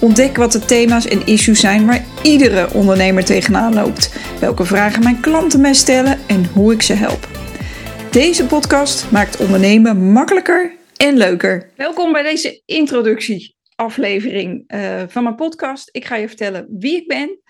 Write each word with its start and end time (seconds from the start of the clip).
Ontdek 0.00 0.36
wat 0.36 0.52
de 0.52 0.58
thema's 0.58 1.06
en 1.06 1.26
issues 1.26 1.60
zijn 1.60 1.86
waar 1.86 2.04
iedere 2.22 2.74
ondernemer 2.74 3.24
tegenaan 3.24 3.74
loopt. 3.74 4.14
Welke 4.40 4.64
vragen 4.64 5.02
mijn 5.02 5.20
klanten 5.20 5.60
mij 5.60 5.74
stellen 5.74 6.18
en 6.28 6.46
hoe 6.46 6.72
ik 6.72 6.82
ze 6.82 6.92
help. 6.92 7.28
Deze 8.10 8.46
podcast 8.46 9.10
maakt 9.10 9.40
ondernemen 9.40 10.12
makkelijker 10.12 10.76
en 10.96 11.16
leuker. 11.16 11.70
Welkom 11.76 12.12
bij 12.12 12.22
deze 12.22 12.62
introductieaflevering 12.64 14.72
uh, 14.74 15.02
van 15.08 15.22
mijn 15.22 15.34
podcast. 15.34 15.88
Ik 15.92 16.04
ga 16.04 16.16
je 16.16 16.28
vertellen 16.28 16.66
wie 16.78 16.96
ik 16.96 17.08
ben, 17.08 17.40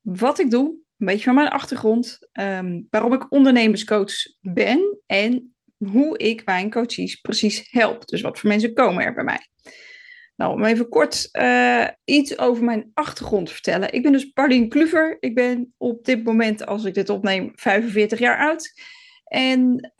wat 0.00 0.38
ik 0.38 0.50
doe, 0.50 0.66
een 0.98 1.06
beetje 1.06 1.24
van 1.24 1.34
mijn 1.34 1.48
achtergrond, 1.48 2.18
um, 2.40 2.86
waarom 2.90 3.12
ik 3.12 3.32
ondernemerscoach 3.32 4.14
ben 4.40 4.98
en 5.06 5.54
hoe 5.76 6.18
ik 6.18 6.42
mijn 6.44 6.70
coaches 6.70 7.20
precies 7.20 7.68
help. 7.70 8.06
Dus 8.06 8.20
wat 8.20 8.38
voor 8.38 8.48
mensen 8.48 8.74
komen 8.74 9.04
er 9.04 9.14
bij 9.14 9.24
mij. 9.24 9.48
Nou, 10.36 10.52
om 10.52 10.64
even 10.64 10.88
kort 10.88 11.28
uh, 11.32 11.86
iets 12.04 12.38
over 12.38 12.64
mijn 12.64 12.90
achtergrond 12.94 13.46
te 13.46 13.52
vertellen. 13.52 13.92
Ik 13.92 14.02
ben 14.02 14.12
dus 14.12 14.24
Paulien 14.24 14.68
Kluver. 14.68 15.16
Ik 15.20 15.34
ben 15.34 15.74
op 15.76 16.04
dit 16.04 16.24
moment, 16.24 16.66
als 16.66 16.84
ik 16.84 16.94
dit 16.94 17.08
opneem, 17.08 17.52
45 17.54 18.18
jaar 18.18 18.38
oud. 18.38 18.72
En 19.24 19.92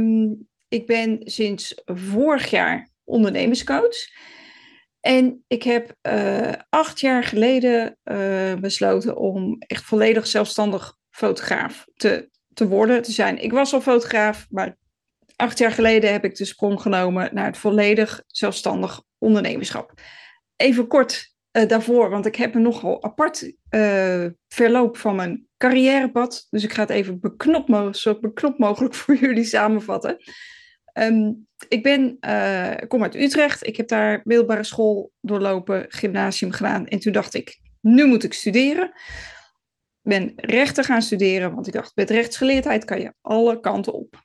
um, 0.00 0.46
ik 0.68 0.86
ben 0.86 1.18
sinds 1.24 1.82
vorig 1.84 2.50
jaar 2.50 2.88
ondernemerscoach. 3.04 3.96
En 5.00 5.44
ik 5.46 5.62
heb 5.62 5.94
uh, 6.02 6.52
acht 6.68 7.00
jaar 7.00 7.24
geleden 7.24 7.98
uh, 8.04 8.54
besloten 8.54 9.16
om 9.16 9.56
echt 9.58 9.84
volledig 9.84 10.26
zelfstandig 10.26 10.96
fotograaf 11.10 11.86
te, 11.94 12.30
te 12.54 12.68
worden, 12.68 13.02
te 13.02 13.12
zijn. 13.12 13.42
Ik 13.42 13.52
was 13.52 13.72
al 13.72 13.80
fotograaf, 13.80 14.46
maar 14.50 14.76
acht 15.36 15.58
jaar 15.58 15.72
geleden 15.72 16.12
heb 16.12 16.24
ik 16.24 16.36
de 16.36 16.44
sprong 16.44 16.80
genomen 16.80 17.34
naar 17.34 17.46
het 17.46 17.58
volledig 17.58 18.22
zelfstandig 18.26 19.02
ondernemerschap. 19.18 19.92
Even 20.56 20.86
kort 20.86 21.34
uh, 21.52 21.68
daarvoor, 21.68 22.10
want 22.10 22.26
ik 22.26 22.36
heb 22.36 22.54
een 22.54 22.62
nogal 22.62 23.02
apart 23.02 23.52
uh, 23.70 24.26
verloop 24.48 24.96
van 24.96 25.16
mijn 25.16 25.46
carrièrepad. 25.56 26.46
Dus 26.50 26.64
ik 26.64 26.72
ga 26.72 26.80
het 26.80 26.90
even 26.90 27.20
beknopt, 27.20 27.96
zo 27.96 28.18
beknopt 28.18 28.58
mogelijk 28.58 28.94
voor 29.00 29.16
jullie 29.16 29.44
samenvatten. 29.44 30.16
Um, 30.98 31.46
ik 31.68 31.82
ben, 31.82 32.16
uh, 32.20 32.74
kom 32.88 33.02
uit 33.02 33.14
Utrecht. 33.14 33.66
Ik 33.66 33.76
heb 33.76 33.88
daar 33.88 34.20
middelbare 34.24 34.64
school 34.64 35.12
doorlopen, 35.20 35.84
gymnasium 35.88 36.50
gedaan. 36.50 36.86
En 36.86 36.98
toen 36.98 37.12
dacht 37.12 37.34
ik, 37.34 37.60
nu 37.80 38.06
moet 38.06 38.24
ik 38.24 38.32
studeren. 38.32 38.92
Ben 40.02 40.32
rechten 40.36 40.84
gaan 40.84 41.02
studeren, 41.02 41.54
want 41.54 41.66
ik 41.66 41.72
dacht, 41.72 41.92
met 41.94 42.10
rechtsgeleerdheid 42.10 42.84
kan 42.84 43.00
je 43.00 43.14
alle 43.20 43.60
kanten 43.60 43.92
op 43.92 44.24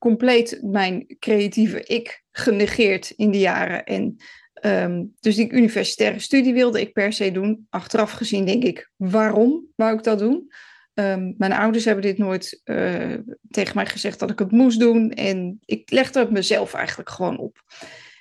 compleet 0.00 0.58
mijn 0.62 1.16
creatieve 1.18 1.84
ik 1.84 2.22
genegeerd 2.30 3.10
in 3.16 3.30
de 3.30 3.38
jaren. 3.38 3.84
En 3.84 4.16
um, 4.62 5.14
dus 5.20 5.36
die 5.36 5.52
universitaire 5.52 6.18
studie 6.18 6.52
wilde 6.52 6.80
ik 6.80 6.92
per 6.92 7.12
se 7.12 7.30
doen. 7.30 7.66
Achteraf 7.68 8.12
gezien 8.12 8.44
denk 8.44 8.62
ik, 8.62 8.90
waarom 8.96 9.66
wou 9.74 9.96
ik 9.96 10.02
dat 10.02 10.18
doen? 10.18 10.52
Um, 10.94 11.34
mijn 11.38 11.52
ouders 11.52 11.84
hebben 11.84 12.04
dit 12.04 12.18
nooit 12.18 12.60
uh, 12.64 13.14
tegen 13.50 13.76
mij 13.76 13.86
gezegd 13.86 14.18
dat 14.18 14.30
ik 14.30 14.38
het 14.38 14.50
moest 14.50 14.80
doen. 14.80 15.10
En 15.10 15.58
ik 15.64 15.90
legde 15.90 16.18
het 16.18 16.30
mezelf 16.30 16.74
eigenlijk 16.74 17.10
gewoon 17.10 17.38
op. 17.38 17.62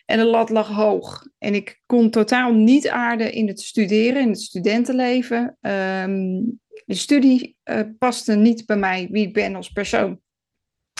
En 0.06 0.18
de 0.18 0.26
lat 0.26 0.50
lag 0.50 0.68
hoog. 0.68 1.28
En 1.38 1.56
ik 1.56 1.82
kon 1.86 2.10
totaal 2.10 2.54
niet 2.54 2.88
aarden 2.88 3.32
in 3.32 3.48
het 3.48 3.62
studeren, 3.62 4.22
in 4.22 4.30
het 4.30 4.42
studentenleven. 4.42 5.58
Um, 5.62 6.60
de 6.86 6.96
studie 6.96 7.58
uh, 7.64 7.80
paste 7.98 8.36
niet 8.36 8.66
bij 8.66 8.78
mij, 8.78 9.08
wie 9.12 9.28
ik 9.28 9.34
ben 9.34 9.56
als 9.56 9.70
persoon. 9.70 10.20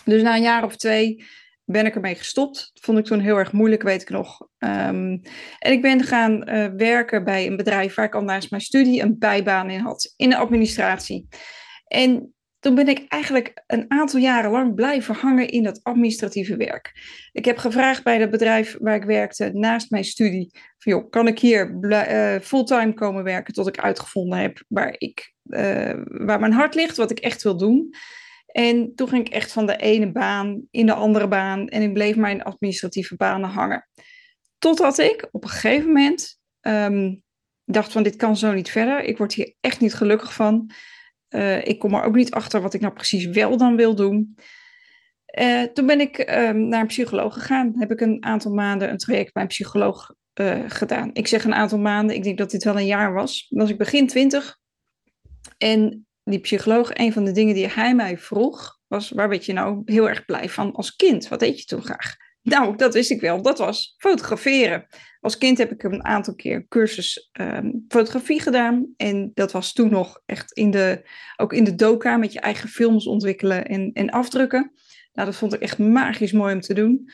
Dus 0.10 0.22
na 0.22 0.36
een 0.36 0.42
jaar 0.42 0.64
of 0.64 0.76
twee 0.76 1.24
ben 1.66 1.86
ik 1.86 1.96
ermee 1.96 2.16
gestopt. 2.16 2.70
Dat 2.74 2.84
vond 2.84 2.98
ik 2.98 3.06
toen 3.06 3.20
heel 3.20 3.38
erg 3.38 3.52
moeilijk, 3.52 3.84
weet 3.84 4.02
ik 4.02 4.10
nog. 4.10 4.40
Um, 4.42 5.22
en 5.60 5.72
ik 5.72 5.82
ben 5.82 6.04
gaan 6.04 6.50
uh, 6.50 6.68
werken 6.76 7.24
bij 7.24 7.48
een 7.48 7.58
bedrijf 7.58 7.96
waar 7.96 8.06
ik 8.06 8.16
al 8.16 8.22
naast 8.22 8.50
mijn 8.50 8.62
studie 8.62 9.02
een 9.02 9.18
bijbaan 9.20 9.70
in 9.70 9.80
had, 9.80 10.14
in 10.18 10.30
de 10.30 10.38
administratie. 10.38 11.28
En 11.88 12.34
toen 12.60 12.76
ben 12.76 12.88
ik 12.88 13.06
eigenlijk 13.08 13.64
een 13.68 13.86
aantal 13.88 14.20
jaren 14.20 14.52
lang 14.52 14.76
blijven 14.76 15.16
hangen 15.16 15.48
in 15.48 15.64
dat 15.64 15.80
administratieve 15.84 16.58
werk. 16.58 16.92
Ik 17.32 17.46
heb 17.46 17.58
gevraagd 17.58 18.04
bij 18.04 18.20
het 18.20 18.30
bedrijf 18.30 18.78
waar 18.80 18.96
ik 18.96 19.04
werkte 19.04 19.50
naast 19.54 19.92
mijn 19.92 20.04
studie: 20.04 20.50
van, 20.78 20.94
joh, 20.94 21.10
kan 21.10 21.28
ik 21.28 21.40
hier 21.40 21.78
uh, 21.82 22.36
fulltime 22.42 22.94
komen 22.94 23.24
werken 23.24 23.54
tot 23.54 23.68
ik 23.68 23.80
uitgevonden 23.80 24.40
heb 24.40 24.64
waar, 24.68 24.96
ik, 24.98 25.34
uh, 25.46 25.94
waar 26.06 26.40
mijn 26.40 26.54
hart 26.54 26.76
ligt, 26.76 26.98
wat 26.98 27.12
ik 27.12 27.20
echt 27.20 27.44
wil 27.44 27.58
doen. 27.58 27.94
En 28.52 28.96
toen 28.96 29.08
ging 29.10 29.28
ik 29.28 29.34
echt 29.34 29.52
van 29.52 29.66
de 29.66 29.76
ene 29.76 30.12
baan 30.12 30.68
in 30.72 30.86
de 30.86 30.94
andere 30.94 31.28
baan 31.28 31.68
en 31.68 31.82
ik 31.82 31.94
bleef 31.94 32.16
mijn 32.16 32.44
administratieve 32.44 33.16
banen 33.16 33.50
hangen. 33.50 33.90
Totdat 34.58 34.98
ik 34.98 35.28
op 35.32 35.44
een 35.44 35.50
gegeven 35.50 35.88
moment 35.88 36.40
um, 36.62 37.24
dacht 37.66 37.92
van 37.92 38.04
dit 38.04 38.16
kan 38.16 38.38
zo 38.38 38.54
niet 38.54 38.70
verder. 38.70 39.04
Ik 39.04 39.18
word 39.18 39.34
hier 39.34 39.56
echt 39.60 39.80
niet 39.80 39.94
gelukkig 39.94 40.34
van. 40.34 40.72
Uh, 41.30 41.66
ik 41.66 41.80
kom 41.80 41.94
er 41.94 42.04
ook 42.04 42.16
niet 42.16 42.32
achter 42.32 42.62
wat 42.62 42.74
ik 42.74 42.82
nou 42.82 42.94
precies 42.94 43.26
wel 43.26 43.58
dan 43.58 43.76
wil 43.76 43.96
doen. 43.96 44.36
Uh, 45.40 45.64
toen 45.64 45.86
ben 45.86 46.00
ik 46.00 46.18
um, 46.20 46.68
naar 46.68 46.82
een 46.82 46.88
psycholoog 46.88 47.34
gegaan. 47.34 47.74
Heb 47.80 47.92
ik 47.92 48.02
een 48.02 48.24
aantal 48.24 48.54
maanden 48.54 48.90
een 48.90 48.98
traject 48.98 49.34
bij 49.34 49.44
een 49.44 49.50
psycholoog 49.50 50.14
uh, 50.42 50.64
gedaan. 50.68 51.10
Ik 51.14 51.28
zeg 51.28 51.44
een 51.44 51.54
aantal 51.54 51.80
maanden, 51.80 52.16
ik 52.16 52.24
denk 52.24 52.38
dat 52.38 52.52
dit 52.52 52.64
wel 52.64 52.78
een 52.78 52.86
jaar 52.86 53.14
was. 53.14 53.46
Dan 53.50 53.60
was 53.60 53.70
ik 53.70 53.78
begin 53.78 54.08
twintig. 54.08 54.58
En 55.58 56.08
die 56.30 56.40
psycholoog, 56.40 56.90
een 56.94 57.14
van 57.14 57.26
de 57.26 57.32
dingen 57.32 57.54
die 57.56 57.68
hij 57.68 57.96
mij 57.96 58.18
vroeg, 58.18 58.80
was: 58.88 59.10
waar 59.10 59.30
werd 59.30 59.46
je 59.46 59.54
nou 59.54 59.82
heel 59.86 60.10
erg 60.10 60.26
blij 60.26 60.50
van 60.50 60.74
als 60.74 60.96
kind? 60.96 61.28
Wat 61.28 61.40
deed 61.40 61.60
je 61.60 61.66
toen 61.66 61.84
graag? 61.84 62.16
Nou, 62.42 62.76
dat 62.76 62.94
wist 62.94 63.12
ik 63.12 63.22
wel. 63.22 63.42
Dat 63.42 63.58
was 63.58 63.96
fotograferen. 63.98 64.88
Als 65.20 65.38
kind 65.38 65.58
heb 65.58 65.72
ik 65.72 65.84
een 65.84 66.06
aantal 66.06 66.36
keer 66.36 66.66
cursus 66.68 67.30
um, 67.42 67.86
fotografie 67.88 68.42
gedaan. 68.42 68.94
En 68.98 69.32
dat 69.34 69.52
was 69.52 69.74
toen 69.74 69.90
nog 69.90 70.22
echt 70.26 70.52
in 70.52 70.72
de, 70.72 71.10
ook 71.38 71.54
in 71.54 71.64
de 71.64 71.76
doka 71.76 72.18
met 72.18 72.34
je 72.34 72.40
eigen 72.40 72.70
films 72.70 73.08
ontwikkelen 73.08 73.66
en, 73.66 73.92
en 73.94 74.10
afdrukken. 74.10 74.72
Nou, 75.14 75.28
dat 75.28 75.38
vond 75.38 75.54
ik 75.54 75.62
echt 75.62 75.78
magisch 75.78 76.32
mooi 76.32 76.54
om 76.54 76.62
te 76.62 76.74
doen. 76.74 77.12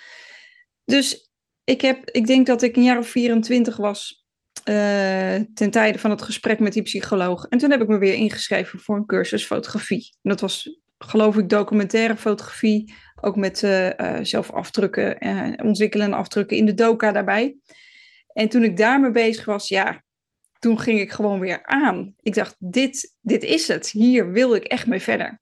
Dus 0.83 1.31
ik, 1.63 1.81
heb, 1.81 2.09
ik 2.09 2.27
denk 2.27 2.45
dat 2.45 2.61
ik 2.61 2.75
een 2.75 2.83
jaar 2.83 2.97
of 2.97 3.07
24 3.07 3.77
was 3.77 4.24
uh, 4.69 5.35
ten 5.53 5.71
tijde 5.71 5.99
van 5.99 6.09
het 6.09 6.21
gesprek 6.21 6.59
met 6.59 6.73
die 6.73 6.81
psycholoog. 6.81 7.45
En 7.45 7.57
toen 7.57 7.71
heb 7.71 7.81
ik 7.81 7.87
me 7.87 7.97
weer 7.97 8.13
ingeschreven 8.13 8.79
voor 8.79 8.95
een 8.95 9.05
cursus 9.05 9.45
fotografie. 9.45 10.17
En 10.21 10.29
dat 10.29 10.41
was, 10.41 10.79
geloof 10.97 11.37
ik, 11.37 11.49
documentaire 11.49 12.17
fotografie. 12.17 12.93
Ook 13.21 13.35
met 13.35 13.61
uh, 13.61 13.85
uh, 13.85 14.17
zelf 14.21 14.51
afdrukken, 14.51 15.17
ontwikkelen 15.63 16.05
en 16.05 16.13
afdrukken 16.13 16.57
in 16.57 16.65
de 16.65 16.73
doka 16.73 17.11
daarbij. 17.11 17.57
En 18.33 18.49
toen 18.49 18.63
ik 18.63 18.77
daarmee 18.77 19.11
bezig 19.11 19.45
was, 19.45 19.67
ja, 19.67 20.03
toen 20.59 20.79
ging 20.79 20.99
ik 20.99 21.11
gewoon 21.11 21.39
weer 21.39 21.65
aan. 21.65 22.13
Ik 22.21 22.33
dacht, 22.33 22.55
dit, 22.59 23.15
dit 23.21 23.43
is 23.43 23.67
het. 23.67 23.89
Hier 23.89 24.31
wil 24.31 24.55
ik 24.55 24.63
echt 24.63 24.87
mee 24.87 25.01
verder. 25.01 25.41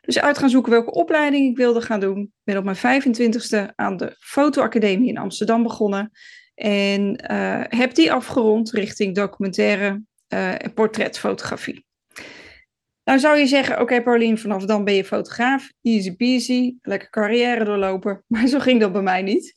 Dus 0.00 0.20
uit 0.20 0.38
gaan 0.38 0.50
zoeken 0.50 0.72
welke 0.72 0.90
opleiding 0.90 1.50
ik 1.50 1.56
wilde 1.56 1.80
gaan 1.80 2.00
doen. 2.00 2.20
Ik 2.20 2.30
ben 2.44 2.56
op 2.56 2.64
mijn 2.64 3.02
25ste 3.02 3.74
aan 3.74 3.96
de 3.96 4.16
Fotoacademie 4.18 5.08
in 5.08 5.18
Amsterdam 5.18 5.62
begonnen. 5.62 6.10
En 6.56 7.24
uh, 7.30 7.62
heb 7.68 7.94
die 7.94 8.12
afgerond 8.12 8.70
richting 8.70 9.14
documentaire 9.14 10.02
uh, 10.28 10.64
en 10.64 10.72
portretfotografie. 10.74 11.86
Nou 13.04 13.18
zou 13.18 13.38
je 13.38 13.46
zeggen, 13.46 13.80
oké 13.80 14.02
Paulien, 14.02 14.38
vanaf 14.38 14.64
dan 14.64 14.84
ben 14.84 14.94
je 14.94 15.04
fotograaf, 15.04 15.72
easy 15.82 16.16
peasy, 16.16 16.74
lekker 16.80 17.10
carrière 17.10 17.64
doorlopen. 17.64 18.24
Maar 18.32 18.46
zo 18.46 18.58
ging 18.58 18.80
dat 18.80 18.92
bij 18.92 19.02
mij 19.02 19.22
niet. 19.22 19.54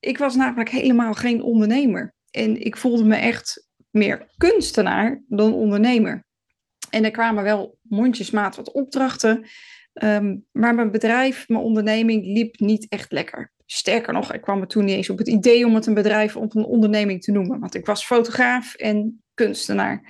Ik 0.00 0.18
was 0.18 0.36
namelijk 0.36 0.68
helemaal 0.68 1.14
geen 1.14 1.42
ondernemer. 1.42 2.14
En 2.30 2.64
ik 2.64 2.76
voelde 2.76 3.04
me 3.04 3.16
echt 3.16 3.68
meer 3.90 4.26
kunstenaar 4.36 5.22
dan 5.28 5.52
ondernemer. 5.52 6.24
En 6.90 7.04
er 7.04 7.10
kwamen 7.10 7.44
wel 7.44 7.78
mondjesmaat 7.82 8.56
wat 8.56 8.72
opdrachten. 8.72 9.46
Um, 9.92 10.46
maar 10.52 10.74
mijn 10.74 10.90
bedrijf, 10.90 11.48
mijn 11.48 11.62
onderneming 11.62 12.26
liep 12.26 12.58
niet 12.58 12.86
echt 12.88 13.12
lekker. 13.12 13.52
Sterker 13.70 14.12
nog, 14.12 14.32
ik 14.32 14.40
kwam 14.40 14.60
er 14.60 14.66
toen 14.66 14.84
niet 14.84 14.96
eens 14.96 15.10
op 15.10 15.18
het 15.18 15.28
idee 15.28 15.66
om 15.66 15.74
het 15.74 15.86
een 15.86 15.94
bedrijf 15.94 16.36
of 16.36 16.54
een 16.54 16.64
onderneming 16.64 17.22
te 17.22 17.32
noemen. 17.32 17.60
Want 17.60 17.74
ik 17.74 17.86
was 17.86 18.04
fotograaf 18.04 18.74
en 18.74 19.22
kunstenaar. 19.34 20.02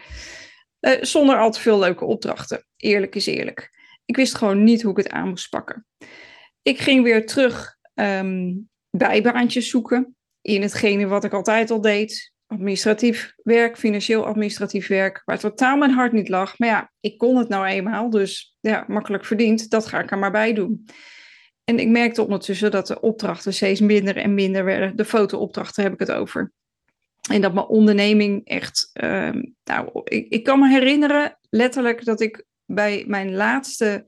Uh, 0.80 0.92
zonder 1.00 1.38
al 1.38 1.50
te 1.50 1.60
veel 1.60 1.78
leuke 1.78 2.04
opdrachten. 2.04 2.66
Eerlijk 2.76 3.14
is 3.14 3.26
eerlijk. 3.26 3.70
Ik 4.04 4.16
wist 4.16 4.34
gewoon 4.34 4.64
niet 4.64 4.82
hoe 4.82 4.90
ik 4.90 4.96
het 4.96 5.10
aan 5.10 5.28
moest 5.28 5.48
pakken. 5.48 5.86
Ik 6.62 6.78
ging 6.78 7.02
weer 7.02 7.26
terug 7.26 7.76
um, 7.94 8.68
bijbaantjes 8.90 9.70
zoeken. 9.70 10.16
In 10.40 10.62
hetgene 10.62 11.06
wat 11.06 11.24
ik 11.24 11.32
altijd 11.32 11.70
al 11.70 11.80
deed. 11.80 12.32
administratief 12.46 13.34
werk, 13.42 13.78
financieel 13.78 14.26
administratief 14.26 14.86
werk, 14.86 15.22
waar 15.24 15.38
totaal 15.38 15.76
mijn 15.76 15.90
hart 15.90 16.12
niet 16.12 16.28
lag. 16.28 16.58
Maar 16.58 16.68
ja, 16.68 16.92
ik 17.00 17.18
kon 17.18 17.36
het 17.36 17.48
nou 17.48 17.66
eenmaal, 17.66 18.10
dus 18.10 18.56
ja, 18.60 18.84
makkelijk 18.86 19.24
verdiend, 19.24 19.70
dat 19.70 19.86
ga 19.86 20.00
ik 20.00 20.10
er 20.10 20.18
maar 20.18 20.30
bij 20.30 20.52
doen. 20.52 20.84
En 21.68 21.78
ik 21.78 21.88
merkte 21.88 22.22
ondertussen 22.22 22.70
dat 22.70 22.86
de 22.86 23.00
opdrachten 23.00 23.54
steeds 23.54 23.80
minder 23.80 24.16
en 24.16 24.34
minder 24.34 24.64
werden. 24.64 24.96
De 24.96 25.04
fotoopdrachten 25.04 25.82
heb 25.82 25.92
ik 25.92 25.98
het 25.98 26.10
over. 26.10 26.52
En 27.30 27.40
dat 27.40 27.54
mijn 27.54 27.66
onderneming 27.66 28.46
echt. 28.46 28.90
Ehm, 28.92 29.42
nou, 29.64 30.00
ik, 30.04 30.44
kan 30.44 30.58
me 30.58 30.68
herinneren 30.68 31.38
letterlijk 31.50 32.04
dat 32.04 32.20
ik 32.20 32.44
bij 32.64 33.04
mijn 33.06 33.34
laatste 33.34 34.04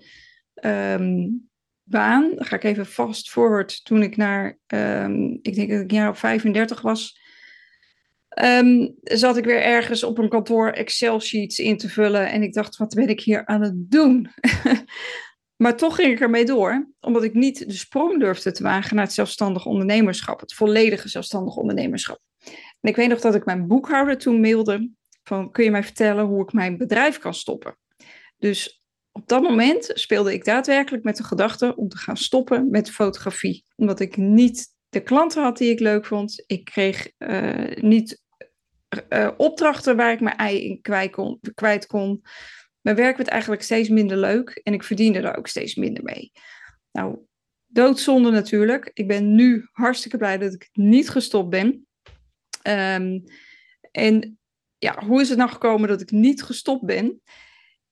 um, 0.65 1.49
baan. 1.83 2.33
ga 2.37 2.57
ik 2.57 2.65
even 2.65 2.87
fast 2.87 3.31
forward. 3.31 3.85
Toen 3.85 4.03
ik 4.03 4.17
naar. 4.17 4.59
Ehm, 4.67 5.23
ik 5.43 5.55
denk 5.55 5.71
dat 5.71 5.81
ik 5.81 5.91
jaar 5.91 6.17
35 6.17 6.81
was. 6.81 7.19
zat 9.03 9.37
ik 9.37 9.45
weer 9.45 9.63
ergens 9.63 10.03
op 10.03 10.19
een 10.19 10.29
kantoor 10.29 10.71
Excel-sheets 10.71 11.59
in 11.59 11.77
te 11.77 11.89
vullen. 11.89 12.31
En 12.31 12.43
ik 12.43 12.53
dacht, 12.53 12.77
wat 12.77 12.95
ben 12.95 13.09
ik 13.09 13.21
hier 13.21 13.47
aan 13.47 13.63
het 13.63 13.91
doen? 13.91 14.31
Maar 15.61 15.77
toch 15.77 15.95
ging 15.95 16.13
ik 16.13 16.21
ermee 16.21 16.45
door, 16.45 16.89
omdat 17.01 17.23
ik 17.23 17.35
niet 17.35 17.69
de 17.69 17.75
sprong 17.75 18.21
durfde 18.21 18.53
te 18.53 18.63
wagen 18.63 18.97
naar 18.97 19.05
het 19.05 19.15
zelfstandig 19.15 19.67
ondernemerschap, 19.67 20.41
het 20.41 20.55
volledige 20.55 21.09
zelfstandig 21.09 21.57
ondernemerschap. 21.57 22.19
En 22.81 22.91
ik 22.91 22.97
weet 22.97 23.09
nog 23.09 23.21
dat 23.21 23.35
ik 23.35 23.45
mijn 23.45 23.67
boekhouder 23.67 24.19
toen 24.19 24.41
mailde 24.41 24.91
van 25.23 25.51
kun 25.51 25.65
je 25.65 25.71
mij 25.71 25.83
vertellen 25.83 26.25
hoe 26.25 26.43
ik 26.43 26.53
mijn 26.53 26.77
bedrijf 26.77 27.19
kan 27.19 27.35
stoppen? 27.35 27.77
Dus 28.39 28.85
op 29.13 29.29
dat 29.29 29.43
moment 29.43 29.91
speelde 29.95 30.33
ik 30.33 30.45
daadwerkelijk 30.45 31.05
met 31.05 31.17
de 31.17 31.25
gedachte 31.25 31.77
om 31.77 31.89
te 31.89 31.99
gaan 31.99 32.17
stoppen 32.17 32.71
met 32.71 32.91
fotografie, 32.91 33.65
omdat 33.77 34.01
ik 34.01 34.17
niet 34.17 34.67
de 34.89 35.03
klanten 35.03 35.43
had 35.43 35.59
die 35.59 35.71
ik 35.71 35.81
leuk 35.81 36.07
vond. 36.07 36.43
Ik 36.47 36.65
kreeg 36.65 37.11
uh, 37.19 37.77
niet 37.77 38.23
uh, 39.09 39.31
opdrachten 39.37 39.97
waar 39.97 40.13
ik 40.13 40.21
mijn 40.21 40.37
ei 40.37 40.65
in 40.65 40.81
kwijt 40.81 41.11
kon. 41.11 41.41
Kwijt 41.55 41.87
kon. 41.87 42.23
Mijn 42.81 42.97
werk 42.97 43.17
werd 43.17 43.29
eigenlijk 43.29 43.63
steeds 43.63 43.89
minder 43.89 44.17
leuk 44.17 44.51
en 44.63 44.73
ik 44.73 44.83
verdiende 44.83 45.21
er 45.21 45.37
ook 45.37 45.47
steeds 45.47 45.75
minder 45.75 46.03
mee. 46.03 46.33
Nou, 46.93 47.19
doodzonde 47.67 48.31
natuurlijk. 48.31 48.91
Ik 48.95 49.09
ben 49.09 49.35
nu 49.35 49.69
hartstikke 49.73 50.17
blij 50.17 50.39
dat 50.39 50.55
ik 50.55 50.69
niet 50.73 51.09
gestopt 51.11 51.51
ben. 51.51 51.87
Um, 52.69 53.25
en 53.91 54.39
ja, 54.79 55.05
hoe 55.05 55.21
is 55.21 55.29
het 55.29 55.39
nou 55.39 55.51
gekomen 55.51 55.89
dat 55.89 56.01
ik 56.01 56.11
niet 56.11 56.43
gestopt 56.43 56.85
ben? 56.85 57.21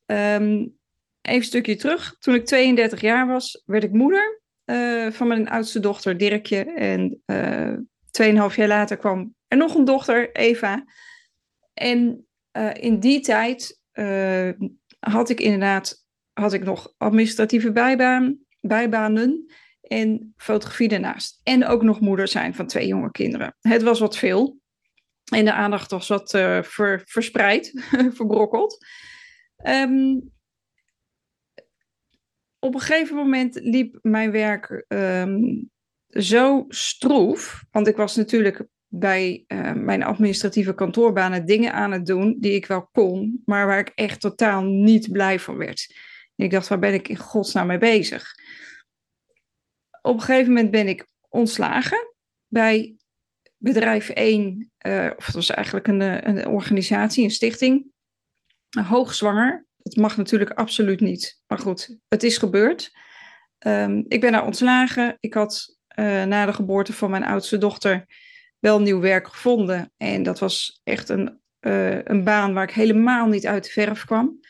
Um, 0.06 0.76
even 1.22 1.40
een 1.40 1.42
stukje 1.42 1.76
terug. 1.76 2.16
Toen 2.18 2.34
ik 2.34 2.46
32 2.46 3.00
jaar 3.00 3.26
was, 3.26 3.62
werd 3.66 3.84
ik 3.84 3.92
moeder 3.92 4.42
uh, 4.64 5.10
van 5.10 5.28
mijn 5.28 5.48
oudste 5.48 5.80
dochter 5.80 6.16
Dirkje. 6.16 6.64
En 6.64 7.22
uh, 7.26 7.74
tweeënhalf 8.10 8.56
jaar 8.56 8.68
later 8.68 8.96
kwam 8.96 9.34
er 9.48 9.56
nog 9.56 9.74
een 9.74 9.84
dochter, 9.84 10.32
Eva. 10.32 10.84
En 11.74 12.26
uh, 12.52 12.70
in 12.74 13.00
die 13.00 13.20
tijd 13.20 13.80
had 14.98 15.28
ik 15.28 15.40
inderdaad 15.40 16.06
had 16.32 16.52
ik 16.52 16.64
nog 16.64 16.94
administratieve 16.98 17.72
bijbaan, 17.72 18.38
bijbanen 18.60 19.52
en 19.80 20.34
fotografie 20.36 20.88
daarnaast. 20.88 21.40
En 21.42 21.66
ook 21.66 21.82
nog 21.82 22.00
moeder 22.00 22.28
zijn 22.28 22.54
van 22.54 22.66
twee 22.66 22.86
jonge 22.86 23.10
kinderen. 23.10 23.56
Het 23.60 23.82
was 23.82 24.00
wat 24.00 24.16
veel. 24.16 24.58
En 25.32 25.44
de 25.44 25.52
aandacht 25.52 25.90
was 25.90 26.08
wat 26.08 26.30
ver, 26.62 27.02
verspreid, 27.04 27.72
verbrokkeld. 28.16 28.86
Um, 29.66 30.32
op 32.58 32.74
een 32.74 32.80
gegeven 32.80 33.16
moment 33.16 33.60
liep 33.62 33.98
mijn 34.02 34.30
werk 34.30 34.84
um, 34.88 35.70
zo 36.08 36.64
stroef. 36.68 37.64
Want 37.70 37.86
ik 37.86 37.96
was 37.96 38.16
natuurlijk 38.16 38.66
bij 38.88 39.44
uh, 39.48 39.72
mijn 39.72 40.02
administratieve 40.02 40.74
kantoorbanen 40.74 41.46
dingen 41.46 41.72
aan 41.72 41.92
het 41.92 42.06
doen 42.06 42.36
die 42.40 42.52
ik 42.52 42.66
wel 42.66 42.88
kon, 42.92 43.42
maar 43.44 43.66
waar 43.66 43.78
ik 43.78 43.92
echt 43.94 44.20
totaal 44.20 44.62
niet 44.62 45.12
blij 45.12 45.40
van 45.40 45.56
werd. 45.56 45.94
Ik 46.36 46.50
dacht, 46.50 46.68
waar 46.68 46.78
ben 46.78 46.94
ik 46.94 47.08
in 47.08 47.16
godsnaam 47.16 47.66
mee 47.66 47.78
bezig? 47.78 48.34
Op 50.02 50.14
een 50.14 50.20
gegeven 50.20 50.52
moment 50.52 50.70
ben 50.70 50.88
ik 50.88 51.06
ontslagen 51.28 52.14
bij 52.46 52.96
bedrijf 53.56 54.08
1, 54.08 54.70
uh, 54.86 55.06
eh, 55.06 55.12
of 55.16 55.26
het 55.26 55.34
was 55.34 55.50
eigenlijk 55.50 55.88
een, 55.88 56.28
een 56.28 56.46
organisatie, 56.46 57.24
een 57.24 57.30
stichting, 57.30 57.86
hoogzwanger. 58.68 59.66
Dat 59.76 59.96
mag 59.96 60.16
natuurlijk 60.16 60.50
absoluut 60.50 61.00
niet, 61.00 61.42
maar 61.46 61.58
goed, 61.58 61.98
het 62.08 62.22
is 62.22 62.38
gebeurd. 62.38 62.92
Um, 63.66 64.04
ik 64.08 64.20
ben 64.20 64.32
daar 64.32 64.46
ontslagen. 64.46 65.16
Ik 65.20 65.34
had 65.34 65.76
na 66.26 66.46
de 66.46 66.52
geboorte 66.52 66.92
van 66.92 67.10
mijn 67.10 67.24
oudste 67.24 67.58
dochter 67.58 68.06
wel 68.58 68.80
nieuw 68.80 69.00
werk 69.00 69.28
gevonden. 69.28 69.92
En 69.96 70.22
dat 70.22 70.38
was 70.38 70.80
echt 70.84 71.08
een, 71.08 71.40
uh, 71.60 72.04
een 72.04 72.24
baan 72.24 72.54
waar 72.54 72.68
ik 72.68 72.74
helemaal 72.74 73.26
niet 73.26 73.46
uit 73.46 73.64
de 73.64 73.70
verf 73.70 74.04
kwam. 74.04 74.40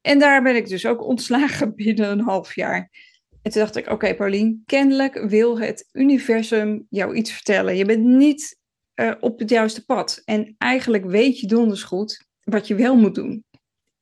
En 0.00 0.18
daar 0.18 0.42
ben 0.42 0.56
ik 0.56 0.68
dus 0.68 0.86
ook 0.86 1.02
ontslagen 1.12 1.74
binnen 1.74 2.10
een 2.10 2.20
half 2.20 2.54
jaar. 2.54 2.90
En 3.42 3.50
toen 3.50 3.62
dacht 3.62 3.76
ik, 3.76 3.84
oké 3.84 3.92
okay, 3.92 4.16
Paulien, 4.16 4.62
kennelijk 4.66 5.14
wil 5.28 5.58
het 5.58 5.88
universum 5.92 6.86
jou 6.88 7.14
iets 7.14 7.32
vertellen. 7.32 7.76
Je 7.76 7.84
bent 7.84 8.04
niet 8.04 8.58
uh, 8.94 9.12
op 9.20 9.38
het 9.38 9.50
juiste 9.50 9.84
pad. 9.84 10.22
En 10.24 10.54
eigenlijk 10.58 11.04
weet 11.04 11.40
je 11.40 11.46
donders 11.46 11.82
goed 11.82 12.26
wat 12.42 12.66
je 12.66 12.74
wel 12.74 12.96
moet 12.96 13.14
doen. 13.14 13.44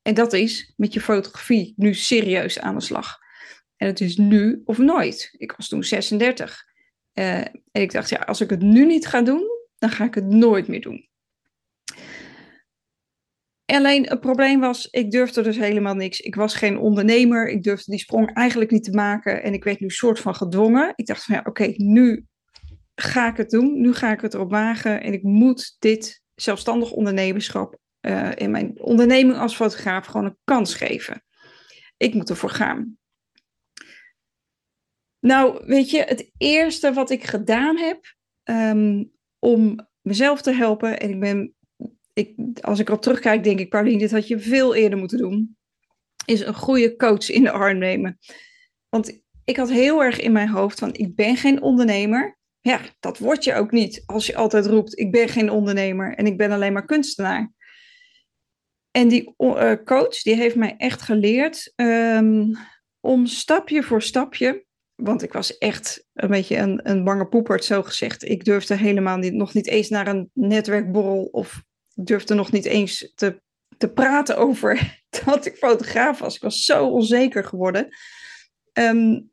En 0.02 0.14
dat 0.14 0.32
is 0.32 0.72
met 0.76 0.92
je 0.92 1.00
fotografie 1.00 1.72
nu 1.76 1.94
serieus 1.94 2.60
aan 2.60 2.74
de 2.74 2.80
slag. 2.80 3.18
En 3.76 3.86
het 3.86 4.00
is 4.00 4.16
nu 4.16 4.62
of 4.64 4.78
nooit. 4.78 5.34
Ik 5.36 5.52
was 5.52 5.68
toen 5.68 5.84
36. 5.84 6.64
Uh, 7.14 7.38
en 7.38 7.82
ik 7.82 7.92
dacht, 7.92 8.08
ja, 8.08 8.18
als 8.18 8.40
ik 8.40 8.50
het 8.50 8.62
nu 8.62 8.86
niet 8.86 9.06
ga 9.06 9.22
doen, 9.22 9.50
dan 9.78 9.90
ga 9.90 10.04
ik 10.04 10.14
het 10.14 10.26
nooit 10.26 10.68
meer 10.68 10.80
doen. 10.80 11.08
Alleen 13.64 14.06
het 14.06 14.20
probleem 14.20 14.60
was, 14.60 14.88
ik 14.90 15.10
durfde 15.10 15.42
dus 15.42 15.56
helemaal 15.56 15.94
niks. 15.94 16.20
Ik 16.20 16.34
was 16.34 16.54
geen 16.54 16.78
ondernemer. 16.78 17.48
Ik 17.48 17.62
durfde 17.62 17.90
die 17.90 18.00
sprong 18.00 18.34
eigenlijk 18.34 18.70
niet 18.70 18.84
te 18.84 18.90
maken. 18.90 19.42
En 19.42 19.52
ik 19.52 19.64
werd 19.64 19.80
nu 19.80 19.90
soort 19.90 20.20
van 20.20 20.34
gedwongen. 20.34 20.92
Ik 20.96 21.06
dacht 21.06 21.24
van 21.24 21.34
ja, 21.34 21.42
oké, 21.44 21.72
nu 21.76 22.24
ga 22.94 23.28
ik 23.30 23.36
het 23.36 23.50
doen. 23.50 23.80
Nu 23.80 23.94
ga 23.94 24.12
ik 24.12 24.20
het 24.20 24.34
erop 24.34 24.50
wagen. 24.50 25.02
En 25.02 25.12
ik 25.12 25.22
moet 25.22 25.76
dit 25.78 26.22
zelfstandig 26.34 26.90
ondernemerschap 26.90 27.78
uh, 28.06 28.30
in 28.34 28.50
mijn 28.50 28.82
onderneming 28.82 29.38
als 29.38 29.56
fotograaf 29.56 30.06
gewoon 30.06 30.26
een 30.26 30.38
kans 30.44 30.74
geven. 30.74 31.24
Ik 31.96 32.14
moet 32.14 32.30
ervoor 32.30 32.50
gaan. 32.50 32.96
Nou, 35.24 35.62
weet 35.66 35.90
je, 35.90 36.02
het 36.02 36.30
eerste 36.36 36.92
wat 36.92 37.10
ik 37.10 37.24
gedaan 37.24 37.78
heb 37.78 38.14
um, 38.44 39.12
om 39.38 39.88
mezelf 40.00 40.42
te 40.42 40.52
helpen, 40.52 41.00
en 41.00 41.10
ik 41.10 41.20
ben, 41.20 41.54
ik, 42.12 42.34
als 42.60 42.78
ik 42.78 42.88
erop 42.88 43.02
terugkijk, 43.02 43.44
denk 43.44 43.58
ik, 43.58 43.68
Paulien, 43.68 43.98
dit 43.98 44.10
had 44.10 44.28
je 44.28 44.38
veel 44.38 44.74
eerder 44.74 44.98
moeten 44.98 45.18
doen, 45.18 45.56
is 46.24 46.40
een 46.40 46.54
goede 46.54 46.96
coach 46.96 47.30
in 47.30 47.42
de 47.42 47.50
arm 47.50 47.78
nemen. 47.78 48.18
Want 48.88 49.22
ik 49.44 49.56
had 49.56 49.70
heel 49.70 50.02
erg 50.02 50.20
in 50.20 50.32
mijn 50.32 50.48
hoofd 50.48 50.78
van, 50.78 50.94
ik 50.94 51.14
ben 51.14 51.36
geen 51.36 51.62
ondernemer. 51.62 52.38
Ja, 52.60 52.80
dat 53.00 53.18
word 53.18 53.44
je 53.44 53.54
ook 53.54 53.70
niet 53.70 54.02
als 54.06 54.26
je 54.26 54.36
altijd 54.36 54.66
roept, 54.66 54.98
ik 54.98 55.12
ben 55.12 55.28
geen 55.28 55.50
ondernemer 55.50 56.14
en 56.14 56.26
ik 56.26 56.36
ben 56.36 56.50
alleen 56.50 56.72
maar 56.72 56.86
kunstenaar. 56.86 57.52
En 58.90 59.08
die 59.08 59.34
uh, 59.38 59.72
coach, 59.84 60.22
die 60.22 60.34
heeft 60.34 60.56
mij 60.56 60.74
echt 60.76 61.02
geleerd 61.02 61.72
um, 61.76 62.56
om 63.00 63.26
stapje 63.26 63.82
voor 63.82 64.02
stapje 64.02 64.64
want 65.02 65.22
ik 65.22 65.32
was 65.32 65.58
echt 65.58 66.06
een 66.12 66.28
beetje 66.28 66.56
een, 66.56 66.80
een 66.82 67.04
bange 67.04 67.26
poepert, 67.26 67.64
zo 67.64 67.82
gezegd. 67.82 68.28
Ik 68.28 68.44
durfde 68.44 68.76
helemaal 68.76 69.16
niet, 69.16 69.32
nog 69.32 69.54
niet 69.54 69.66
eens 69.66 69.88
naar 69.88 70.06
een 70.06 70.30
netwerkborrel 70.32 71.24
of 71.24 71.62
durfde 71.94 72.34
nog 72.34 72.52
niet 72.52 72.64
eens 72.64 73.12
te, 73.14 73.42
te 73.76 73.88
praten 73.88 74.36
over 74.36 75.00
dat 75.24 75.46
ik 75.46 75.56
fotograaf 75.56 76.18
was. 76.18 76.34
Ik 76.34 76.42
was 76.42 76.64
zo 76.64 76.86
onzeker 76.86 77.44
geworden. 77.44 77.88
Um, 78.72 79.30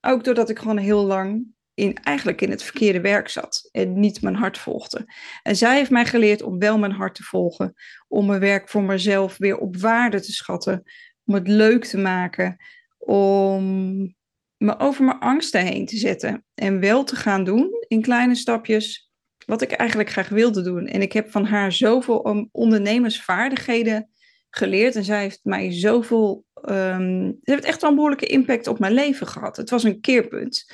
ook 0.00 0.24
doordat 0.24 0.50
ik 0.50 0.58
gewoon 0.58 0.78
heel 0.78 1.04
lang 1.04 1.46
in, 1.74 1.94
eigenlijk 1.94 2.40
in 2.40 2.50
het 2.50 2.62
verkeerde 2.62 3.00
werk 3.00 3.28
zat 3.28 3.68
en 3.72 4.00
niet 4.00 4.22
mijn 4.22 4.34
hart 4.34 4.58
volgde. 4.58 5.12
En 5.42 5.56
zij 5.56 5.76
heeft 5.76 5.90
mij 5.90 6.06
geleerd 6.06 6.42
om 6.42 6.58
wel 6.58 6.78
mijn 6.78 6.92
hart 6.92 7.14
te 7.14 7.22
volgen, 7.22 7.74
om 8.08 8.26
mijn 8.26 8.40
werk 8.40 8.68
voor 8.68 8.82
mezelf 8.82 9.36
weer 9.36 9.58
op 9.58 9.76
waarde 9.76 10.20
te 10.20 10.32
schatten, 10.32 10.82
om 11.24 11.34
het 11.34 11.48
leuk 11.48 11.84
te 11.84 11.98
maken, 11.98 12.56
om 12.98 14.14
me 14.60 14.78
over 14.78 15.04
mijn 15.04 15.18
angsten 15.18 15.64
heen 15.64 15.86
te 15.86 15.96
zetten. 15.96 16.44
En 16.54 16.80
wel 16.80 17.04
te 17.04 17.16
gaan 17.16 17.44
doen 17.44 17.84
in 17.88 18.02
kleine 18.02 18.34
stapjes 18.34 19.10
wat 19.46 19.62
ik 19.62 19.72
eigenlijk 19.72 20.10
graag 20.10 20.28
wilde 20.28 20.62
doen. 20.62 20.86
En 20.86 21.02
ik 21.02 21.12
heb 21.12 21.30
van 21.30 21.44
haar 21.44 21.72
zoveel 21.72 22.48
ondernemersvaardigheden 22.52 24.10
geleerd. 24.50 24.96
En 24.96 25.04
zij 25.04 25.20
heeft 25.20 25.40
mij 25.42 25.72
zoveel. 25.72 26.44
Um, 26.64 27.38
ze 27.42 27.52
heeft 27.52 27.64
echt 27.64 27.80
wel 27.80 27.90
een 27.90 27.96
behoorlijke 27.96 28.26
impact 28.26 28.66
op 28.66 28.78
mijn 28.78 28.92
leven 28.92 29.26
gehad. 29.26 29.56
Het 29.56 29.70
was 29.70 29.84
een 29.84 30.00
keerpunt. 30.00 30.72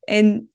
En 0.00 0.52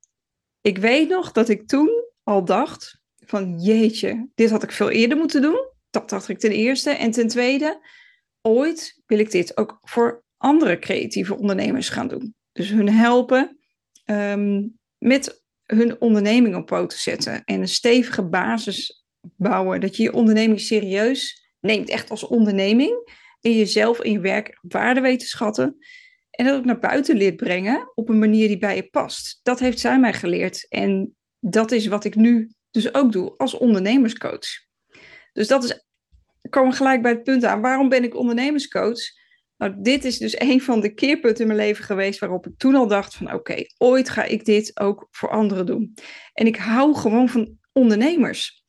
ik 0.62 0.78
weet 0.78 1.10
nog 1.10 1.32
dat 1.32 1.50
ik 1.50 1.68
toen 1.68 2.04
al 2.24 2.46
dacht: 2.46 3.02
van 3.26 3.60
jeetje, 3.60 4.30
dit 4.36 4.50
had 4.50 4.64
ik 4.64 4.72
veel 4.72 4.90
eerder 4.90 5.18
moeten 5.18 5.42
doen. 5.42 5.70
Dat 5.90 6.10
dacht 6.10 6.30
ik 6.30 6.40
ten 6.40 6.52
eerste. 6.52 6.90
En 6.90 7.12
ten 7.12 7.28
tweede, 7.28 7.88
ooit 8.42 9.02
wil 9.06 9.20
ik 9.20 9.32
dit 9.32 9.58
ook 9.58 9.80
voor 9.82 10.24
andere 10.38 10.80
creatieve 10.80 11.38
ondernemers 11.38 11.90
gaan 11.90 12.08
doen. 12.08 12.36
Dus 12.52 12.70
hun 12.70 12.90
helpen 12.90 13.60
um, 14.06 14.80
met 14.98 15.44
hun 15.66 16.02
onderneming 16.02 16.56
op 16.56 16.66
poten 16.66 17.00
zetten 17.00 17.44
en 17.44 17.62
een 17.62 17.68
stevige 17.68 18.24
basis 18.24 19.06
bouwen. 19.36 19.80
Dat 19.80 19.96
je 19.96 20.04
je 20.04 20.14
onderneming 20.14 20.60
serieus 20.60 21.50
neemt, 21.60 21.90
echt 21.90 22.10
als 22.10 22.24
onderneming. 22.24 23.20
En 23.42 23.58
jezelf 23.58 24.00
en 24.00 24.12
je 24.12 24.20
werk 24.20 24.60
waarde 24.62 25.02
weet 25.02 25.20
te 25.20 25.26
schatten. 25.26 25.78
En 26.30 26.46
dat 26.46 26.56
ook 26.56 26.66
naar 26.66 26.80
buiten 26.80 27.16
leert 27.16 27.36
brengen 27.36 27.92
op 27.96 28.10
een 28.10 28.20
manier 28.20 28.48
die 28.48 28.58
bij 28.58 28.76
je 28.76 28.90
past. 28.90 29.40
Dat 29.44 29.60
heeft 29.60 29.80
zij 29.80 30.00
mij 30.00 30.14
geleerd. 30.14 30.68
En 30.70 31.16
dat 31.40 31.72
is 31.72 31.88
wat 31.88 32.04
ik 32.04 32.16
nu 32.16 32.52
dus 32.72 32.94
ook 32.94 33.12
doe 33.12 33.38
als 33.38 33.54
ondernemerscoach. 33.54 34.48
Dus 35.34 35.48
dat 35.48 35.64
is, 35.64 35.86
komen 36.50 36.74
gelijk 36.74 37.02
bij 37.02 37.12
het 37.12 37.24
punt 37.24 37.44
aan. 37.44 37.62
Waarom 37.62 37.90
ben 37.90 38.04
ik 38.04 38.16
ondernemerscoach? 38.16 39.00
Nou, 39.62 39.76
dit 39.78 40.06
is 40.06 40.18
dus 40.18 40.40
een 40.40 40.62
van 40.62 40.80
de 40.80 40.94
keerpunten 40.94 41.42
in 41.42 41.48
mijn 41.48 41.60
leven 41.60 41.84
geweest 41.84 42.20
waarop 42.20 42.48
ik 42.48 42.58
toen 42.58 42.76
al 42.76 42.88
dacht 42.88 43.16
van 43.16 43.34
oké, 43.34 43.64
ooit 43.78 44.10
ga 44.10 44.24
ik 44.24 44.46
dit 44.46 44.80
ook 44.80 45.08
voor 45.12 45.30
anderen 45.30 45.66
doen. 45.66 45.94
En 46.34 46.46
ik 46.46 46.56
hou 46.56 46.96
gewoon 46.96 47.30
van 47.30 47.58
ondernemers. 47.72 48.66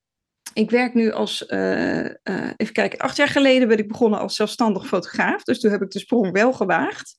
Ik 0.55 0.71
werk 0.71 0.95
nu 0.95 1.11
als, 1.11 1.45
uh, 1.49 2.05
uh, 2.05 2.51
even 2.57 2.73
kijken, 2.73 2.99
acht 2.99 3.17
jaar 3.17 3.29
geleden 3.29 3.69
ben 3.69 3.79
ik 3.79 3.89
begonnen 3.89 4.19
als 4.19 4.37
zelfstandig 4.37 4.87
fotograaf. 4.87 5.43
Dus 5.43 5.61
toen 5.61 5.71
heb 5.71 5.83
ik 5.83 5.91
de 5.91 5.99
sprong 5.99 6.33
wel 6.33 6.53
gewaagd. 6.53 7.17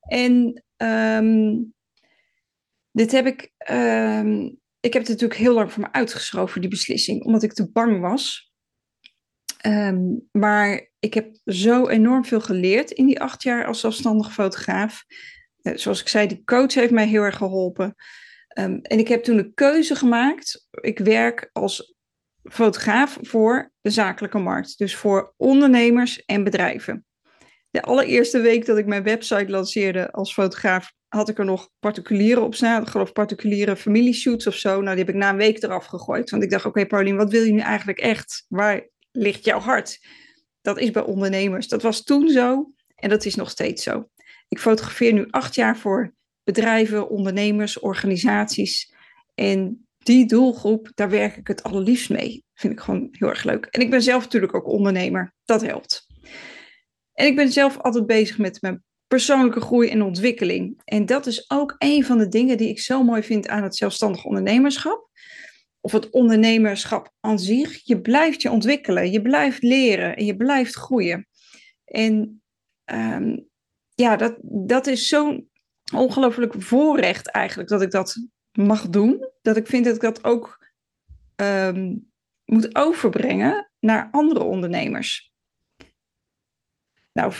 En 0.00 0.62
um, 0.76 1.74
dit 2.90 3.12
heb 3.12 3.26
ik, 3.26 3.52
um, 3.70 4.58
ik 4.80 4.92
heb 4.92 5.02
het 5.02 5.10
natuurlijk 5.10 5.40
heel 5.40 5.54
lang 5.54 5.72
voor 5.72 5.82
me 5.82 5.92
uitgeschoven, 5.92 6.60
die 6.60 6.70
beslissing, 6.70 7.24
omdat 7.24 7.42
ik 7.42 7.52
te 7.52 7.70
bang 7.70 8.00
was. 8.00 8.47
Um, 9.66 10.28
maar 10.32 10.90
ik 10.98 11.14
heb 11.14 11.36
zo 11.44 11.88
enorm 11.88 12.24
veel 12.24 12.40
geleerd 12.40 12.90
in 12.90 13.06
die 13.06 13.20
acht 13.20 13.42
jaar 13.42 13.64
als 13.64 13.80
zelfstandig 13.80 14.32
fotograaf. 14.32 15.04
Uh, 15.62 15.76
zoals 15.76 16.00
ik 16.00 16.08
zei, 16.08 16.26
die 16.26 16.44
coach 16.44 16.74
heeft 16.74 16.92
mij 16.92 17.06
heel 17.06 17.22
erg 17.22 17.36
geholpen. 17.36 17.94
Um, 18.58 18.80
en 18.82 18.98
ik 18.98 19.08
heb 19.08 19.22
toen 19.22 19.38
een 19.38 19.54
keuze 19.54 19.94
gemaakt. 19.94 20.66
Ik 20.70 20.98
werk 20.98 21.50
als 21.52 21.94
fotograaf 22.42 23.18
voor 23.20 23.72
de 23.80 23.90
zakelijke 23.90 24.38
markt. 24.38 24.78
Dus 24.78 24.96
voor 24.96 25.34
ondernemers 25.36 26.24
en 26.24 26.44
bedrijven. 26.44 27.06
De 27.70 27.82
allereerste 27.82 28.40
week 28.40 28.66
dat 28.66 28.78
ik 28.78 28.86
mijn 28.86 29.02
website 29.02 29.50
lanceerde 29.50 30.12
als 30.12 30.32
fotograaf, 30.32 30.92
had 31.08 31.28
ik 31.28 31.38
er 31.38 31.44
nog 31.44 31.70
particulieren 31.78 32.42
op 32.42 32.54
staan. 32.54 32.82
Ik 32.82 32.88
geloof 32.88 33.12
particuliere 33.12 33.76
familieshoots 33.76 34.46
of 34.46 34.54
zo. 34.54 34.80
Nou, 34.80 34.96
die 34.96 35.04
heb 35.04 35.14
ik 35.14 35.20
na 35.20 35.30
een 35.30 35.36
week 35.36 35.62
eraf 35.62 35.86
gegooid. 35.86 36.30
Want 36.30 36.42
ik 36.42 36.50
dacht, 36.50 36.64
oké 36.64 36.78
okay, 36.78 36.88
Paulien, 36.88 37.16
wat 37.16 37.30
wil 37.30 37.42
je 37.42 37.52
nu 37.52 37.60
eigenlijk 37.60 37.98
echt? 37.98 38.44
Waar 38.48 38.88
ligt 39.10 39.44
jouw 39.44 39.58
hart? 39.58 40.06
Dat 40.60 40.78
is 40.78 40.90
bij 40.90 41.02
ondernemers. 41.02 41.68
Dat 41.68 41.82
was 41.82 42.02
toen 42.02 42.28
zo 42.28 42.72
en 42.94 43.08
dat 43.08 43.24
is 43.24 43.34
nog 43.34 43.50
steeds 43.50 43.82
zo. 43.82 44.08
Ik 44.48 44.58
fotografeer 44.58 45.12
nu 45.12 45.26
acht 45.30 45.54
jaar 45.54 45.76
voor 45.76 46.14
bedrijven, 46.44 47.08
ondernemers, 47.08 47.78
organisaties. 47.78 48.94
En 49.34 49.86
die 49.98 50.26
doelgroep, 50.26 50.90
daar 50.94 51.10
werk 51.10 51.36
ik 51.36 51.46
het 51.46 51.62
allerliefst 51.62 52.10
mee. 52.10 52.44
Vind 52.54 52.72
ik 52.72 52.80
gewoon 52.80 53.08
heel 53.10 53.28
erg 53.28 53.44
leuk. 53.44 53.64
En 53.64 53.80
ik 53.80 53.90
ben 53.90 54.02
zelf 54.02 54.22
natuurlijk 54.22 54.54
ook 54.54 54.68
ondernemer. 54.68 55.34
Dat 55.44 55.60
helpt. 55.60 56.06
En 57.12 57.26
ik 57.26 57.36
ben 57.36 57.52
zelf 57.52 57.78
altijd 57.78 58.06
bezig 58.06 58.38
met 58.38 58.62
mijn 58.62 58.82
persoonlijke 59.06 59.60
groei 59.60 59.88
en 59.88 60.02
ontwikkeling. 60.02 60.80
En 60.84 61.06
dat 61.06 61.26
is 61.26 61.50
ook 61.50 61.74
een 61.78 62.04
van 62.04 62.18
de 62.18 62.28
dingen 62.28 62.56
die 62.56 62.68
ik 62.68 62.80
zo 62.80 63.02
mooi 63.02 63.22
vind 63.22 63.48
aan 63.48 63.62
het 63.62 63.76
zelfstandig 63.76 64.24
ondernemerschap. 64.24 65.10
Of 65.80 65.92
het 65.92 66.10
ondernemerschap 66.10 67.12
aan 67.20 67.38
zich. 67.38 67.80
Je 67.84 68.00
blijft 68.00 68.42
je 68.42 68.50
ontwikkelen, 68.50 69.10
je 69.10 69.22
blijft 69.22 69.62
leren 69.62 70.16
en 70.16 70.24
je 70.24 70.36
blijft 70.36 70.74
groeien. 70.74 71.28
En 71.84 72.42
um, 72.84 73.48
ja, 73.94 74.16
dat, 74.16 74.38
dat 74.42 74.86
is 74.86 75.08
zo'n 75.08 75.50
ongelooflijk 75.94 76.54
voorrecht 76.62 77.30
eigenlijk 77.30 77.68
dat 77.68 77.82
ik 77.82 77.90
dat 77.90 78.28
mag 78.52 78.88
doen. 78.88 79.28
Dat 79.42 79.56
ik 79.56 79.66
vind 79.66 79.84
dat 79.84 79.94
ik 79.94 80.00
dat 80.00 80.24
ook 80.24 80.66
um, 81.36 82.10
moet 82.44 82.74
overbrengen 82.74 83.70
naar 83.78 84.08
andere 84.10 84.42
ondernemers. 84.42 85.32
Nou, 87.12 87.32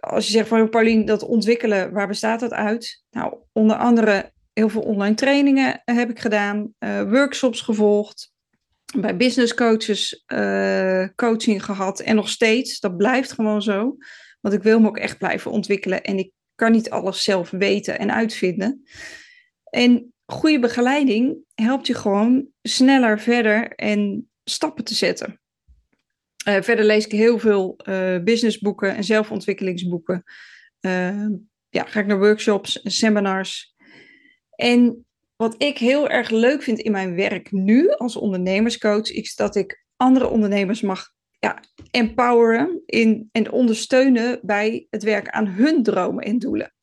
als 0.00 0.26
je 0.26 0.32
zegt 0.32 0.48
van 0.48 0.68
Paulien, 0.68 1.04
dat 1.04 1.22
ontwikkelen, 1.22 1.92
waar 1.92 2.06
bestaat 2.06 2.40
dat 2.40 2.52
uit? 2.52 3.04
Nou, 3.10 3.38
onder 3.52 3.76
andere 3.76 4.32
heel 4.52 4.68
veel 4.68 4.82
online 4.82 5.14
trainingen 5.14 5.82
heb 5.84 6.10
ik 6.10 6.18
gedaan, 6.18 6.74
uh, 6.78 7.02
workshops 7.02 7.60
gevolgd, 7.60 8.32
bij 8.96 9.16
business 9.16 9.54
coaches 9.54 10.24
uh, 10.32 11.08
coaching 11.14 11.64
gehad 11.64 12.00
en 12.00 12.16
nog 12.16 12.28
steeds. 12.28 12.80
Dat 12.80 12.96
blijft 12.96 13.32
gewoon 13.32 13.62
zo, 13.62 13.96
want 14.40 14.54
ik 14.54 14.62
wil 14.62 14.80
me 14.80 14.88
ook 14.88 14.98
echt 14.98 15.18
blijven 15.18 15.50
ontwikkelen 15.50 16.02
en 16.02 16.18
ik 16.18 16.32
kan 16.54 16.72
niet 16.72 16.90
alles 16.90 17.22
zelf 17.22 17.50
weten 17.50 17.98
en 17.98 18.12
uitvinden. 18.12 18.82
En 19.64 20.12
goede 20.26 20.58
begeleiding 20.58 21.38
helpt 21.54 21.86
je 21.86 21.94
gewoon 21.94 22.46
sneller 22.62 23.20
verder 23.20 23.74
en 23.74 24.30
stappen 24.44 24.84
te 24.84 24.94
zetten. 24.94 25.40
Verder 26.44 26.84
lees 26.84 27.04
ik 27.04 27.12
heel 27.12 27.38
veel 27.38 27.76
businessboeken 28.24 28.96
en 28.96 29.04
zelfontwikkelingsboeken. 29.04 30.22
Ja, 31.68 31.84
ga 31.84 32.00
ik 32.00 32.06
naar 32.06 32.18
workshops 32.18 32.82
en 32.82 32.90
seminars. 32.90 33.74
En 34.60 35.06
wat 35.36 35.54
ik 35.58 35.78
heel 35.78 36.08
erg 36.08 36.30
leuk 36.30 36.62
vind 36.62 36.78
in 36.78 36.92
mijn 36.92 37.14
werk 37.14 37.52
nu 37.52 37.90
als 37.90 38.16
ondernemerscoach, 38.16 39.10
is 39.10 39.34
dat 39.34 39.56
ik 39.56 39.84
andere 39.96 40.28
ondernemers 40.28 40.80
mag 40.80 41.08
ja, 41.38 41.62
empoweren 41.90 42.82
in, 42.86 43.28
en 43.32 43.50
ondersteunen 43.50 44.40
bij 44.42 44.86
het 44.90 45.02
werk 45.02 45.28
aan 45.28 45.46
hun 45.46 45.82
dromen 45.82 46.24
en 46.24 46.38
doelen. 46.38 46.74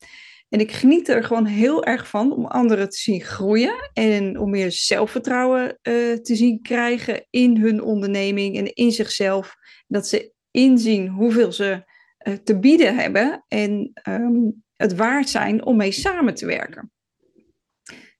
En 0.49 0.59
ik 0.59 0.71
geniet 0.71 1.07
er 1.07 1.23
gewoon 1.23 1.45
heel 1.45 1.85
erg 1.85 2.07
van 2.07 2.33
om 2.33 2.45
anderen 2.45 2.89
te 2.89 2.97
zien 2.97 3.21
groeien 3.21 3.89
en 3.93 4.39
om 4.39 4.49
meer 4.49 4.71
zelfvertrouwen 4.71 5.65
uh, 5.65 6.13
te 6.13 6.35
zien 6.35 6.61
krijgen 6.61 7.27
in 7.29 7.57
hun 7.57 7.81
onderneming 7.81 8.57
en 8.57 8.73
in 8.73 8.91
zichzelf. 8.91 9.55
Dat 9.87 10.07
ze 10.07 10.33
inzien 10.51 11.07
hoeveel 11.07 11.51
ze 11.51 11.83
uh, 12.27 12.33
te 12.33 12.59
bieden 12.59 12.95
hebben 12.95 13.45
en 13.47 13.91
um, 14.09 14.63
het 14.75 14.95
waard 14.95 15.29
zijn 15.29 15.65
om 15.65 15.77
mee 15.77 15.91
samen 15.91 16.35
te 16.35 16.45
werken. 16.45 16.91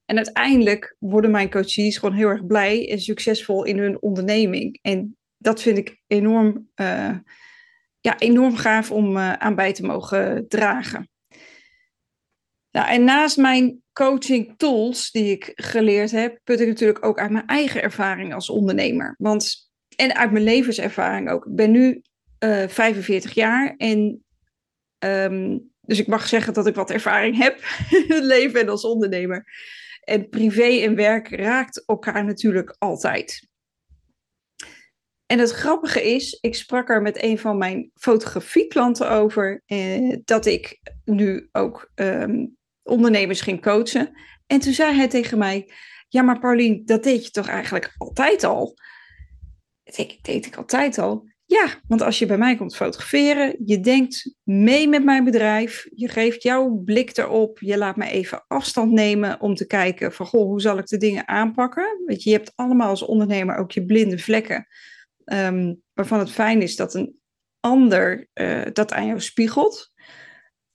En 0.08 0.16
uiteindelijk 0.16 0.96
worden 1.00 1.32
mijn 1.32 1.50
coaches 1.50 1.98
gewoon 1.98 2.16
heel 2.16 2.28
erg 2.28 2.46
blij 2.46 2.92
en 2.92 3.00
succesvol 3.00 3.64
in 3.64 3.78
hun 3.78 4.02
onderneming. 4.02 4.80
En 4.82 5.18
dat 5.38 5.62
vind 5.62 5.78
ik 5.78 6.02
enorm, 6.08 6.70
uh, 6.76 7.16
ja, 8.00 8.20
enorm 8.20 8.56
gaaf 8.56 8.92
om 8.92 9.18
aan 9.18 9.56
bij 9.56 9.74
te 9.74 9.86
mogen 9.86 10.48
dragen. 10.48 11.10
Nou, 12.72 12.90
en 12.90 13.04
naast 13.04 13.38
mijn 13.38 13.82
coaching 13.94 14.54
tools 14.58 15.12
die 15.12 15.32
ik 15.32 15.52
geleerd 15.56 16.12
heb, 16.12 16.40
put 16.44 16.60
ik 16.60 16.68
natuurlijk 16.68 17.06
ook 17.06 17.20
uit 17.20 17.32
mijn 17.32 17.48
eigen 17.48 17.82
ervaring 17.82 18.34
als 18.34 18.50
ondernemer. 18.50 19.16
Want, 19.18 19.70
en 19.96 20.16
uit 20.16 20.32
mijn 20.32 20.44
levenservaring 20.44 21.30
ook. 21.30 21.46
Ik 21.46 21.56
ben 21.56 21.72
nu 21.72 22.02
uh, 22.44 22.64
eh, 22.64 22.70
45 22.70 23.34
jaar 23.34 23.76
en 23.78 24.26
um, 25.00 25.72
dus 25.82 26.00
ik 26.00 26.08
mag 26.08 26.28
zeggen 26.28 26.54
dat 26.54 26.68
ik 26.68 26.76
wat 26.76 26.92
ervaring 26.92 27.38
heb 27.38 27.58
in 28.06 28.06
het 28.08 28.24
leven 28.24 28.62
en 28.62 28.70
als 28.70 28.84
ondernemer. 28.86 29.46
En 30.08 30.30
privé 30.30 30.82
en 30.82 30.96
werk 30.96 31.30
raakt 31.30 31.86
elkaar 31.86 32.26
natuurlijk 32.26 32.76
altijd. 32.78 33.48
En 35.26 35.40
het 35.40 35.52
grappige 35.52 36.14
is, 36.14 36.38
ik 36.42 36.56
sprak 36.56 36.90
er 36.90 37.02
met 37.02 37.24
een 37.24 37.40
van 37.40 37.58
mijn 37.58 37.92
fotografieklanten 37.94 39.10
over, 39.10 39.62
eh, 39.66 40.18
dat 40.24 40.46
ik 40.46 40.80
nu 41.04 41.50
ook 41.52 41.92
um, 41.96 42.58
ondernemers 42.84 43.42
ging 43.42 43.62
coachen. 43.62 44.12
En 44.46 44.60
toen 44.60 44.74
zei 44.74 44.96
hij 44.96 45.08
tegen 45.08 45.38
mij: 45.38 45.72
Ja, 46.08 46.22
maar 46.22 46.40
Paulien, 46.40 46.86
dat 46.86 47.04
deed 47.04 47.26
je 47.26 47.32
toch 47.32 47.48
eigenlijk 47.48 47.96
altijd 47.98 48.44
al? 48.44 48.78
Ik 49.84 50.24
deed 50.24 50.46
ik 50.46 50.56
altijd 50.56 50.98
al. 50.98 51.30
Ja, 51.50 51.82
want 51.88 52.02
als 52.02 52.20
je 52.20 52.26
bij 52.26 52.38
mij 52.38 52.56
komt 52.56 52.76
fotograferen, 52.76 53.56
je 53.66 53.80
denkt 53.80 54.36
mee 54.44 54.88
met 54.88 55.04
mijn 55.04 55.24
bedrijf, 55.24 55.88
je 55.96 56.08
geeft 56.08 56.44
jouw 56.44 56.70
blik 56.70 57.18
erop, 57.18 57.60
je 57.60 57.78
laat 57.78 57.96
me 57.96 58.10
even 58.10 58.46
afstand 58.48 58.92
nemen 58.92 59.42
om 59.42 59.56
te 59.56 59.68
kijken 59.68 60.14
van 60.14 60.26
goh, 60.26 60.46
hoe 60.46 60.62
zal 60.62 60.78
ik 60.78 60.88
de 60.88 60.98
dingen 60.98 61.28
aanpakken? 61.28 62.04
Weet 62.06 62.24
je, 62.24 62.30
je 62.30 62.36
hebt 62.36 62.52
allemaal 62.56 62.90
als 62.90 63.02
ondernemer 63.02 63.58
ook 63.58 63.72
je 63.72 63.86
blinde 63.86 64.20
vlekken, 64.20 64.68
um, 65.26 65.82
waarvan 65.94 66.20
het 66.20 66.32
fijn 66.32 66.62
is 66.62 66.76
dat 66.76 66.94
een 66.94 67.20
ander 67.60 68.28
uh, 68.34 68.66
dat 68.74 68.94
aan 68.94 69.06
jou 69.06 69.20
spiegelt. 69.20 69.92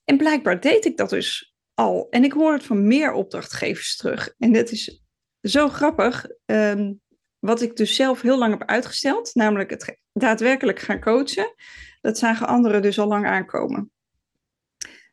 En 0.04 0.16
blijkbaar 0.16 0.60
deed 0.60 0.84
ik 0.84 0.96
dat 0.96 1.10
dus 1.10 1.54
al. 1.74 2.06
En 2.10 2.24
ik 2.24 2.32
hoor 2.32 2.52
het 2.52 2.64
van 2.64 2.86
meer 2.86 3.12
opdrachtgevers 3.12 3.96
terug. 3.96 4.34
En 4.38 4.52
dat 4.52 4.70
is 4.70 5.02
zo 5.40 5.68
grappig. 5.68 6.26
Um, 6.44 7.00
wat 7.44 7.62
ik 7.62 7.76
dus 7.76 7.94
zelf 7.94 8.20
heel 8.20 8.38
lang 8.38 8.58
heb 8.58 8.68
uitgesteld, 8.68 9.34
namelijk 9.34 9.70
het 9.70 9.98
daadwerkelijk 10.12 10.78
gaan 10.78 11.00
coachen, 11.00 11.54
dat 12.00 12.18
zagen 12.18 12.46
anderen 12.46 12.82
dus 12.82 12.98
al 12.98 13.06
lang 13.06 13.26
aankomen. 13.26 13.90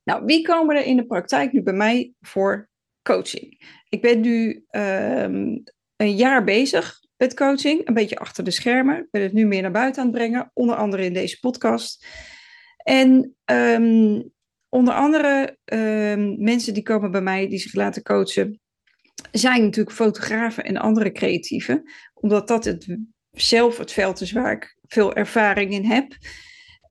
Nou, 0.03 0.25
wie 0.25 0.41
komen 0.41 0.75
er 0.75 0.86
in 0.86 0.98
de 0.98 1.05
praktijk 1.05 1.51
nu 1.51 1.63
bij 1.63 1.74
mij 1.74 2.13
voor 2.21 2.69
coaching? 3.03 3.67
Ik 3.89 4.01
ben 4.01 4.19
nu 4.19 4.65
um, 4.71 5.63
een 5.95 6.15
jaar 6.15 6.43
bezig 6.43 7.00
met 7.17 7.33
coaching, 7.33 7.88
een 7.88 7.93
beetje 7.93 8.19
achter 8.19 8.43
de 8.43 8.51
schermen. 8.51 8.98
Ik 8.98 9.12
ben 9.12 9.21
het 9.21 9.33
nu 9.33 9.45
meer 9.45 9.62
naar 9.62 9.71
buiten 9.71 10.01
aan 10.01 10.07
het 10.07 10.17
brengen, 10.17 10.51
onder 10.53 10.75
andere 10.75 11.05
in 11.05 11.13
deze 11.13 11.39
podcast. 11.39 12.05
En 12.83 13.36
um, 13.45 14.31
Onder 14.69 14.93
andere 14.93 15.57
uh, 15.74 16.36
mensen 16.38 16.74
die 16.74 16.83
komen 16.83 17.12
bij 17.12 17.21
mij, 17.21 17.48
die 17.48 17.59
zich 17.59 17.74
laten 17.74 18.03
coachen 18.03 18.59
zijn 19.32 19.62
natuurlijk 19.62 19.96
fotografen 19.96 20.64
en 20.64 20.78
andere 20.78 21.12
creatieven, 21.12 21.92
omdat 22.14 22.48
dat 22.48 22.66
het, 22.66 22.98
zelf 23.32 23.78
het 23.78 23.92
veld 23.92 24.22
is 24.22 24.32
waar 24.32 24.52
ik 24.52 24.78
veel 24.88 25.16
ervaring 25.16 25.72
in 25.72 25.86
heb. 25.86 26.18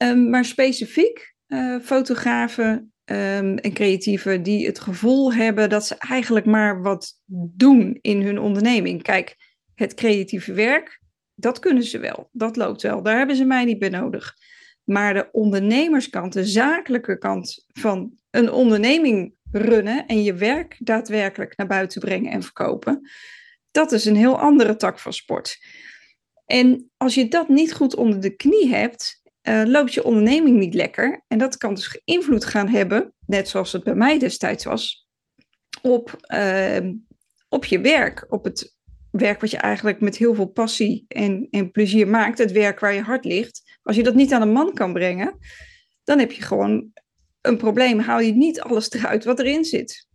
Um, 0.02 0.30
maar 0.30 0.44
specifiek 0.44 1.34
uh, 1.48 1.80
fotografen 1.80 2.92
um, 3.04 3.56
en 3.56 3.72
creatieven 3.72 4.42
die 4.42 4.66
het 4.66 4.80
gevoel 4.80 5.34
hebben 5.34 5.70
dat 5.70 5.86
ze 5.86 5.94
eigenlijk 5.94 6.46
maar 6.46 6.82
wat 6.82 7.14
doen 7.56 7.98
in 8.00 8.22
hun 8.22 8.38
onderneming. 8.38 9.02
Kijk, 9.02 9.36
het 9.74 9.94
creatieve 9.94 10.52
werk, 10.52 11.00
dat 11.34 11.58
kunnen 11.58 11.82
ze 11.82 11.98
wel. 11.98 12.28
Dat 12.32 12.56
loopt 12.56 12.82
wel. 12.82 13.02
Daar 13.02 13.18
hebben 13.18 13.36
ze 13.36 13.44
mij 13.44 13.64
niet 13.64 13.78
bij 13.78 13.88
nodig. 13.88 14.34
Maar 14.84 15.14
de 15.14 15.28
ondernemerskant, 15.32 16.32
de 16.32 16.44
zakelijke 16.44 17.18
kant 17.18 17.64
van 17.66 18.12
een 18.30 18.50
onderneming 18.50 19.34
runnen 19.52 20.06
en 20.06 20.22
je 20.22 20.34
werk 20.34 20.76
daadwerkelijk 20.78 21.56
naar 21.56 21.66
buiten 21.66 22.00
brengen 22.00 22.32
en 22.32 22.42
verkopen, 22.42 23.10
dat 23.70 23.92
is 23.92 24.04
een 24.04 24.16
heel 24.16 24.38
andere 24.38 24.76
tak 24.76 24.98
van 24.98 25.12
sport. 25.12 25.58
En 26.44 26.90
als 26.96 27.14
je 27.14 27.28
dat 27.28 27.48
niet 27.48 27.72
goed 27.72 27.94
onder 27.94 28.20
de 28.20 28.36
knie 28.36 28.68
hebt, 28.68 29.22
uh, 29.42 29.62
loopt 29.64 29.94
je 29.94 30.04
onderneming 30.04 30.58
niet 30.58 30.74
lekker. 30.74 31.24
En 31.26 31.38
dat 31.38 31.56
kan 31.56 31.74
dus 31.74 32.00
invloed 32.04 32.44
gaan 32.44 32.68
hebben, 32.68 33.14
net 33.26 33.48
zoals 33.48 33.72
het 33.72 33.84
bij 33.84 33.94
mij 33.94 34.18
destijds 34.18 34.64
was, 34.64 35.08
op, 35.82 36.16
uh, 36.34 36.90
op 37.48 37.64
je 37.64 37.80
werk. 37.80 38.26
Op 38.28 38.44
het 38.44 38.76
werk 39.10 39.40
wat 39.40 39.50
je 39.50 39.56
eigenlijk 39.56 40.00
met 40.00 40.16
heel 40.16 40.34
veel 40.34 40.46
passie 40.46 41.04
en, 41.08 41.46
en 41.50 41.70
plezier 41.70 42.08
maakt. 42.08 42.38
Het 42.38 42.52
werk 42.52 42.80
waar 42.80 42.94
je 42.94 43.02
hart 43.02 43.24
ligt. 43.24 43.78
Als 43.82 43.96
je 43.96 44.02
dat 44.02 44.14
niet 44.14 44.32
aan 44.32 44.42
een 44.42 44.52
man 44.52 44.74
kan 44.74 44.92
brengen, 44.92 45.38
dan 46.04 46.18
heb 46.18 46.32
je 46.32 46.42
gewoon 46.42 46.92
een 47.48 47.56
probleem. 47.56 47.98
Haal 47.98 48.20
je 48.20 48.32
niet 48.32 48.60
alles 48.60 48.90
eruit 48.90 49.24
wat 49.24 49.38
erin 49.38 49.64
zit. 49.64 50.06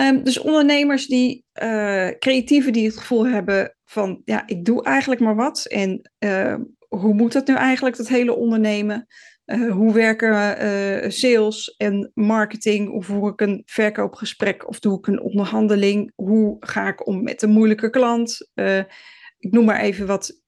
Um, 0.00 0.24
dus 0.24 0.38
ondernemers 0.38 1.06
die, 1.06 1.44
uh, 1.62 2.08
creatieven 2.08 2.72
die 2.72 2.86
het 2.86 2.96
gevoel 2.96 3.26
hebben 3.26 3.76
van, 3.84 4.22
ja, 4.24 4.46
ik 4.46 4.64
doe 4.64 4.84
eigenlijk 4.84 5.20
maar 5.20 5.36
wat. 5.36 5.64
En 5.66 6.10
uh, 6.18 6.54
hoe 6.88 7.14
moet 7.14 7.32
dat 7.32 7.46
nu 7.46 7.54
eigenlijk, 7.54 7.96
dat 7.96 8.08
hele 8.08 8.34
ondernemen? 8.34 9.06
Uh, 9.46 9.72
hoe 9.72 9.92
werken 9.92 11.12
sales 11.12 11.74
en 11.76 12.10
marketing? 12.14 12.90
Of 12.90 13.06
voer 13.06 13.32
ik 13.32 13.40
een 13.40 13.62
verkoopgesprek 13.66 14.68
of 14.68 14.78
doe 14.78 14.98
ik 14.98 15.06
een 15.06 15.20
onderhandeling? 15.20 16.12
Hoe 16.14 16.56
ga 16.60 16.88
ik 16.88 17.06
om 17.06 17.22
met 17.22 17.42
een 17.42 17.50
moeilijke 17.50 17.90
klant? 17.90 18.50
Ik 19.38 19.52
noem 19.52 19.64
maar 19.64 19.80
even 19.80 20.06
wat 20.06 20.42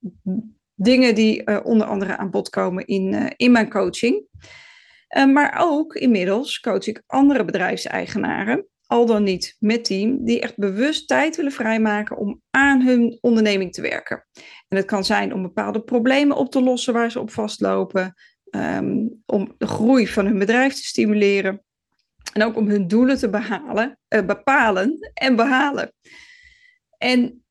dingen 0.83 1.15
die 1.15 1.65
onder 1.65 1.87
andere 1.87 2.17
aan 2.17 2.31
bod 2.31 2.49
komen 2.49 2.87
in, 2.87 3.33
in 3.37 3.53
mijn 3.53 3.71
coaching. 3.71 4.27
maar 5.33 5.57
ook 5.61 5.95
inmiddels 5.95 6.61
coach 6.61 6.87
ik 6.87 7.03
andere 7.07 7.45
bedrijfseigenaren 7.45 8.69
al 8.91 9.07
dan 9.07 9.23
niet 9.23 9.57
met 9.59 9.85
team, 9.85 10.25
die 10.25 10.41
echt 10.41 10.57
bewust 10.57 11.09
tijd 11.09 11.37
willen 11.37 11.53
vrijmaken 11.53 12.17
om 12.17 12.43
aan 12.51 12.81
hun 12.81 13.19
onderneming 13.21 13.73
te 13.73 13.83
werken. 13.83 14.27
En 14.69 14.77
het 14.77 14.87
kan 14.87 15.05
zijn 15.05 15.35
om 15.35 15.43
bepaalde 15.43 15.83
problemen 15.83 16.37
op 16.37 16.51
te 16.51 16.63
lossen 16.63 16.93
waar 16.93 17.11
ze 17.11 17.21
op 17.21 17.31
vastlopen, 17.31 18.15
um, 18.51 19.23
om 19.27 19.55
de 19.59 19.67
groei 19.67 20.09
van 20.09 20.27
hun 20.27 20.39
bedrijf 20.39 20.75
te 20.75 20.83
stimuleren 20.83 21.63
en 22.33 22.43
ook 22.43 22.57
om 22.57 22.69
hun 22.69 22.89
doelen 22.89 23.19
te 23.19 23.31
behalen, 23.31 23.99
bepalen 24.09 25.11
en 25.15 25.37
behalen. 25.37 25.93
En 26.99 27.45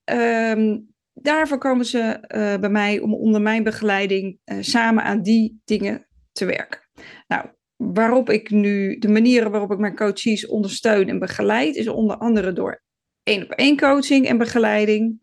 um, 0.57 0.93
daarvoor 1.21 1.57
komen 1.57 1.85
ze 1.85 1.97
uh, 1.97 2.59
bij 2.59 2.69
mij 2.69 2.99
om 2.99 3.13
onder 3.13 3.41
mijn 3.41 3.63
begeleiding 3.63 4.39
uh, 4.45 4.57
samen 4.59 5.03
aan 5.03 5.21
die 5.21 5.61
dingen 5.65 6.07
te 6.31 6.45
werken. 6.45 6.79
Nou, 7.27 7.45
waarop 7.75 8.29
ik 8.29 8.49
nu, 8.49 8.97
de 8.97 9.09
manieren 9.09 9.51
waarop 9.51 9.71
ik 9.71 9.77
mijn 9.77 9.95
coaches 9.95 10.47
ondersteun 10.47 11.09
en 11.09 11.19
begeleid, 11.19 11.75
is 11.75 11.87
onder 11.87 12.17
andere 12.17 12.53
door 12.53 12.83
één 13.23 13.43
op 13.43 13.51
één 13.51 13.77
coaching 13.77 14.27
en 14.27 14.37
begeleiding. 14.37 15.21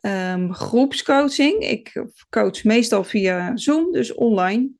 Um, 0.00 0.54
groepscoaching. 0.54 1.62
Ik 1.62 2.04
coach 2.30 2.64
meestal 2.64 3.04
via 3.04 3.56
Zoom, 3.56 3.92
dus 3.92 4.14
online. 4.14 4.70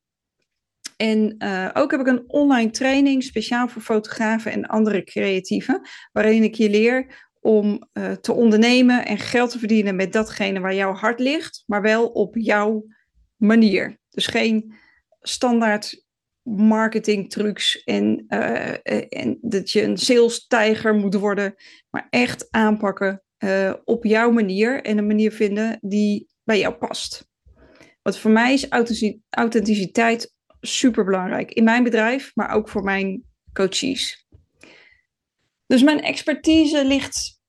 En 0.97 1.35
uh, 1.39 1.71
ook 1.73 1.91
heb 1.91 2.01
ik 2.01 2.07
een 2.07 2.25
online 2.27 2.71
training 2.71 3.23
speciaal 3.23 3.69
voor 3.69 3.83
fotografen 3.83 4.53
en 4.53 4.67
andere 4.67 5.05
creatieven, 5.05 5.81
waarin 6.13 6.43
ik 6.43 6.55
je 6.55 6.71
leer 6.71 7.24
om 7.45 7.89
uh, 7.93 8.13
te 8.13 8.33
ondernemen 8.33 9.07
en 9.07 9.19
geld 9.19 9.51
te 9.51 9.59
verdienen 9.59 9.97
met 9.97 10.13
datgene 10.13 10.61
waar 10.61 10.75
jouw 10.75 10.93
hart 10.93 11.21
ligt, 11.21 11.63
maar 11.67 11.83
wel 11.83 12.07
op 12.07 12.37
jouw 12.37 12.87
manier. 13.37 13.99
Dus 14.09 14.27
geen 14.27 14.75
standaard 15.21 16.05
marketingtrucs 16.43 17.83
en, 17.83 18.25
uh, 18.29 18.75
en 19.09 19.39
dat 19.41 19.71
je 19.71 19.83
een 19.83 19.99
sales 19.99 20.47
tijger 20.47 20.95
moet 20.95 21.15
worden, 21.15 21.55
maar 21.91 22.07
echt 22.11 22.51
aanpakken 22.51 23.23
op 23.85 24.05
jouw 24.05 24.31
manier 24.31 24.83
en 24.83 24.99
een 24.99 25.07
manier 25.07 25.33
vinden 25.33 25.79
die 25.81 26.29
bij 26.45 26.59
jou 26.59 26.75
past. 26.75 27.29
Want 28.03 28.19
voor 28.19 28.31
mij 28.31 28.53
is 28.53 28.69
authenticiteit 29.29 30.35
super 30.61 31.05
belangrijk 31.05 31.51
in 31.51 31.65
mijn 31.65 31.83
bedrijf, 31.83 32.31
maar 32.35 32.51
ook 32.51 32.69
voor 32.69 32.83
mijn 32.83 33.25
coaches. 33.53 34.24
Dus 35.67 35.83
mijn 35.83 36.01
expertise 36.01 36.85
ligt, 36.85 37.41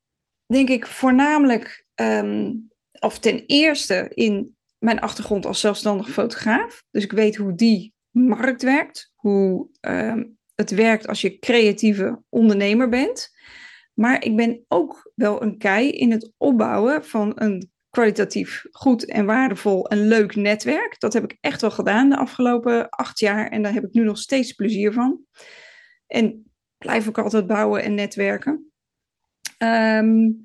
denk 0.46 0.70
ik, 0.70 0.88
voornamelijk, 0.88 1.86
um, 1.96 2.68
of 3.00 3.20
ten 3.20 3.44
eerste 3.46 4.12
in 4.14 4.56
mijn 4.78 5.00
achtergrond 5.00 5.46
als 5.46 5.60
zelfstandig 5.60 6.10
fotograaf. 6.10 6.84
Dus 6.92 7.04
ik 7.04 7.12
weet 7.12 7.36
hoe 7.36 7.56
die 7.56 7.94
markt 8.12 8.64
werkt, 8.64 9.12
hoe 9.16 9.70
uh, 9.82 10.24
het 10.56 10.72
werkt 10.72 11.08
als 11.08 11.22
je 11.22 11.40
creatieve 11.40 12.24
ondernemer 12.30 12.90
bent. 12.90 13.34
Maar 13.94 14.24
ik 14.24 14.36
ben 14.36 14.66
ook 14.68 15.12
wel 15.16 15.42
een 15.42 15.58
kei 15.58 15.90
in 15.90 16.12
het 16.12 16.34
opbouwen 16.38 17.06
van 17.06 17.32
een 17.36 17.72
kwalitatief 17.90 18.66
goed 18.72 19.06
en 19.06 19.26
waardevol 19.26 19.88
en 19.88 20.08
leuk 20.08 20.36
netwerk. 20.36 21.00
Dat 21.00 21.14
heb 21.14 21.24
ik 21.24 21.38
echt 21.42 21.62
wel 21.62 21.72
gedaan 21.72 22.10
de 22.10 22.18
afgelopen 22.18 22.90
acht 22.90 23.20
jaar 23.20 23.48
en 23.48 23.62
daar 23.62 23.74
heb 23.74 23.84
ik 23.84 23.94
nu 23.94 24.04
nog 24.04 24.18
steeds 24.18 24.54
plezier 24.54 24.94
van. 24.94 25.20
En 26.08 26.45
blijf 26.78 27.08
ik 27.08 27.18
altijd 27.18 27.48
bouwen 27.48 27.84
en 27.84 27.96
netwerken. 27.96 28.72
Um, 29.58 30.42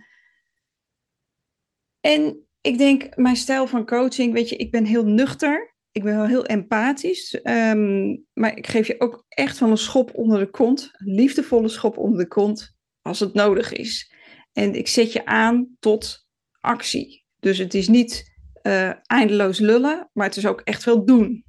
en 2.01 2.47
ik 2.61 2.79
denk, 2.79 3.17
mijn 3.17 3.37
stijl 3.37 3.67
van 3.67 3.87
coaching, 3.87 4.33
weet 4.33 4.49
je, 4.49 4.57
ik 4.57 4.71
ben 4.71 4.85
heel 4.85 5.05
nuchter 5.05 5.71
ik 5.93 6.03
ben 6.03 6.17
wel 6.17 6.27
heel 6.27 6.47
empathisch, 6.47 7.41
um, 7.43 8.27
maar 8.33 8.57
ik 8.57 8.67
geef 8.67 8.87
je 8.87 9.01
ook 9.01 9.25
echt 9.29 9.59
van 9.59 9.71
een 9.71 9.77
schop 9.77 10.15
onder 10.15 10.39
de 10.39 10.51
kont, 10.51 10.91
een 10.93 11.15
liefdevolle 11.15 11.69
schop 11.69 11.99
onder 11.99 12.19
de 12.19 12.29
kont, 12.29 12.77
als 13.03 13.21
het 13.21 13.35
nodig 13.35 13.73
is. 13.73 14.15
En 14.53 14.75
ik 14.75 14.89
zet 14.89 15.13
je 15.13 15.27
aan 15.27 15.77
tot 15.79 16.27
actie. 16.61 17.25
Dus 17.39 17.59
het 17.59 17.75
is 17.75 17.89
niet 17.89 18.33
uh, 18.63 18.93
eindeloos 19.03 19.59
lullen, 19.59 20.11
maar 20.13 20.27
het 20.27 20.37
is 20.37 20.47
ook 20.47 20.61
echt 20.61 20.85
wel 20.85 21.05
doen. 21.05 21.45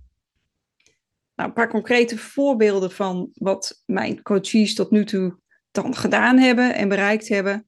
Nou, 1.41 1.53
een 1.53 1.59
paar 1.59 1.69
concrete 1.69 2.17
voorbeelden 2.17 2.91
van 2.91 3.29
wat 3.33 3.81
mijn 3.85 4.21
coaches 4.21 4.73
tot 4.73 4.91
nu 4.91 5.05
toe 5.05 5.39
dan 5.71 5.95
gedaan 5.95 6.37
hebben 6.37 6.75
en 6.75 6.89
bereikt 6.89 7.27
hebben. 7.27 7.67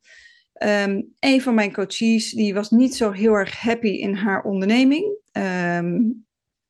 Um, 0.64 1.14
een 1.20 1.42
van 1.42 1.54
mijn 1.54 1.74
coaches 1.74 2.32
die 2.32 2.54
was 2.54 2.70
niet 2.70 2.96
zo 2.96 3.12
heel 3.12 3.34
erg 3.34 3.60
happy 3.60 3.88
in 3.88 4.14
haar 4.14 4.44
onderneming. 4.44 5.18
Um, 5.32 6.26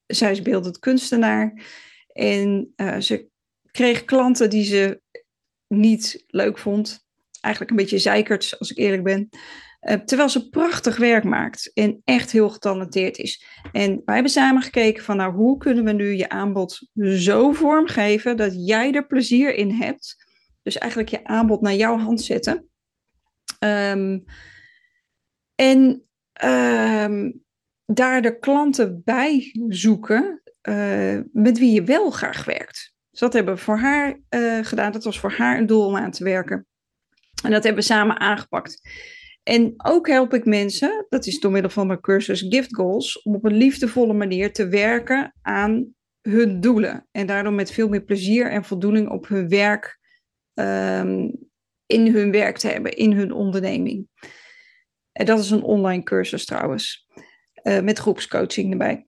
zij 0.05 0.31
is 0.31 0.41
beeldend 0.41 0.79
kunstenaar. 0.79 1.63
En 2.07 2.73
uh, 2.75 2.99
ze 2.99 3.27
kreeg 3.71 4.05
klanten 4.05 4.49
die 4.49 4.63
ze 4.63 5.01
niet 5.67 6.23
leuk 6.27 6.57
vond. 6.57 7.05
Eigenlijk 7.41 7.73
een 7.73 7.83
beetje 7.83 7.99
zeikert, 7.99 8.55
als 8.59 8.71
ik 8.71 8.77
eerlijk 8.77 9.03
ben. 9.03 9.29
Uh, 9.83 9.95
terwijl 9.95 10.29
ze 10.29 10.49
prachtig 10.49 10.97
werk 10.97 11.23
maakt 11.23 11.73
en 11.73 12.01
echt 12.03 12.31
heel 12.31 12.49
getalenteerd 12.49 13.17
is. 13.17 13.45
En 13.71 14.01
wij 14.05 14.13
hebben 14.13 14.31
samen 14.31 14.61
gekeken 14.61 15.03
van 15.03 15.17
nou, 15.17 15.33
hoe 15.33 15.57
kunnen 15.57 15.83
we 15.83 15.91
nu 15.91 16.15
je 16.15 16.29
aanbod 16.29 16.89
zo 17.15 17.51
vormgeven 17.51 18.37
dat 18.37 18.67
jij 18.67 18.91
er 18.91 19.07
plezier 19.07 19.55
in 19.55 19.71
hebt. 19.71 20.25
Dus 20.61 20.77
eigenlijk 20.77 21.11
je 21.11 21.23
aanbod 21.23 21.61
naar 21.61 21.73
jouw 21.73 21.97
hand 21.97 22.21
zetten. 22.21 22.69
Um, 23.59 24.23
en 25.55 26.03
um, 26.43 27.43
daar 27.85 28.21
de 28.21 28.39
klanten 28.39 29.01
bij 29.03 29.51
zoeken 29.67 30.41
uh, 30.69 31.19
met 31.31 31.59
wie 31.59 31.71
je 31.71 31.83
wel 31.83 32.09
graag 32.09 32.45
werkt. 32.45 32.93
Dus 33.09 33.19
dat 33.19 33.33
hebben 33.33 33.55
we 33.55 33.59
voor 33.59 33.77
haar 33.77 34.19
uh, 34.29 34.59
gedaan. 34.65 34.91
Dat 34.91 35.03
was 35.03 35.19
voor 35.19 35.31
haar 35.31 35.57
een 35.57 35.65
doel 35.65 35.85
om 35.85 35.95
aan 35.95 36.11
te 36.11 36.23
werken. 36.23 36.67
En 37.43 37.51
dat 37.51 37.63
hebben 37.63 37.81
we 37.81 37.87
samen 37.87 38.19
aangepakt. 38.19 38.81
En 39.43 39.73
ook 39.77 40.07
help 40.07 40.33
ik 40.33 40.45
mensen, 40.45 41.05
dat 41.09 41.25
is 41.25 41.39
door 41.39 41.51
middel 41.51 41.71
van 41.71 41.87
mijn 41.87 42.01
cursus 42.01 42.45
Gift 42.49 42.75
Goals, 42.75 43.21
om 43.21 43.35
op 43.35 43.45
een 43.45 43.55
liefdevolle 43.55 44.13
manier 44.13 44.53
te 44.53 44.67
werken 44.67 45.35
aan 45.41 45.93
hun 46.21 46.59
doelen. 46.59 47.07
En 47.11 47.27
daardoor 47.27 47.53
met 47.53 47.71
veel 47.71 47.89
meer 47.89 48.03
plezier 48.03 48.51
en 48.51 48.63
voldoening 48.63 49.09
op 49.09 49.27
hun 49.27 49.49
werk, 49.49 49.99
um, 50.53 51.31
in 51.85 52.13
hun 52.13 52.31
werk 52.31 52.57
te 52.57 52.67
hebben, 52.67 52.91
in 52.91 53.11
hun 53.11 53.31
onderneming. 53.31 54.07
En 55.11 55.25
dat 55.25 55.39
is 55.39 55.49
een 55.49 55.63
online 55.63 56.03
cursus 56.03 56.45
trouwens. 56.45 57.07
Uh, 57.63 57.81
met 57.81 57.99
groepscoaching 57.99 58.71
erbij. 58.71 59.07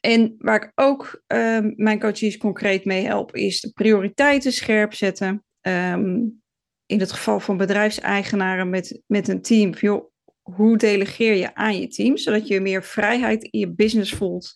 En 0.00 0.34
waar 0.38 0.62
ik 0.62 0.72
ook 0.74 1.22
uh, 1.28 1.58
mijn 1.76 2.00
coaches 2.00 2.36
concreet 2.36 2.84
mee 2.84 3.04
help, 3.04 3.34
is 3.34 3.60
de 3.60 3.72
prioriteiten 3.72 4.52
scherp 4.52 4.94
zetten. 4.94 5.44
Um, 5.60 6.42
in 6.86 7.00
het 7.00 7.12
geval 7.12 7.40
van 7.40 7.56
bedrijfseigenaren 7.56 8.70
met, 8.70 9.02
met 9.06 9.28
een 9.28 9.42
team, 9.42 9.70
joh, 9.70 10.10
hoe 10.42 10.76
delegeer 10.76 11.34
je 11.34 11.54
aan 11.54 11.80
je 11.80 11.88
team, 11.88 12.16
zodat 12.16 12.48
je 12.48 12.60
meer 12.60 12.82
vrijheid 12.82 13.42
in 13.42 13.58
je 13.58 13.72
business 13.72 14.12
voelt 14.12 14.52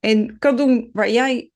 en 0.00 0.38
kan 0.38 0.56
doen 0.56 0.90
waar 0.92 1.10
jij, 1.10 1.50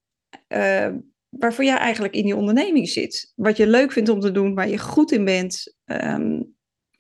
uh, 0.49 0.89
waarvoor 1.29 1.65
jij 1.65 1.77
eigenlijk 1.77 2.15
in 2.15 2.25
die 2.25 2.37
onderneming 2.37 2.89
zit. 2.89 3.33
Wat 3.35 3.57
je 3.57 3.67
leuk 3.67 3.93
vindt 3.93 4.09
om 4.09 4.21
te 4.21 4.33
doen, 4.33 4.55
waar 4.55 4.69
je 4.69 4.79
goed 4.79 5.13
in 5.13 5.25
bent, 5.25 5.77
um, 5.85 6.55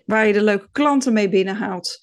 waar 0.04 0.26
je 0.26 0.32
de 0.32 0.42
leuke 0.42 0.68
klanten 0.72 1.12
mee 1.12 1.28
binnenhaalt, 1.28 1.98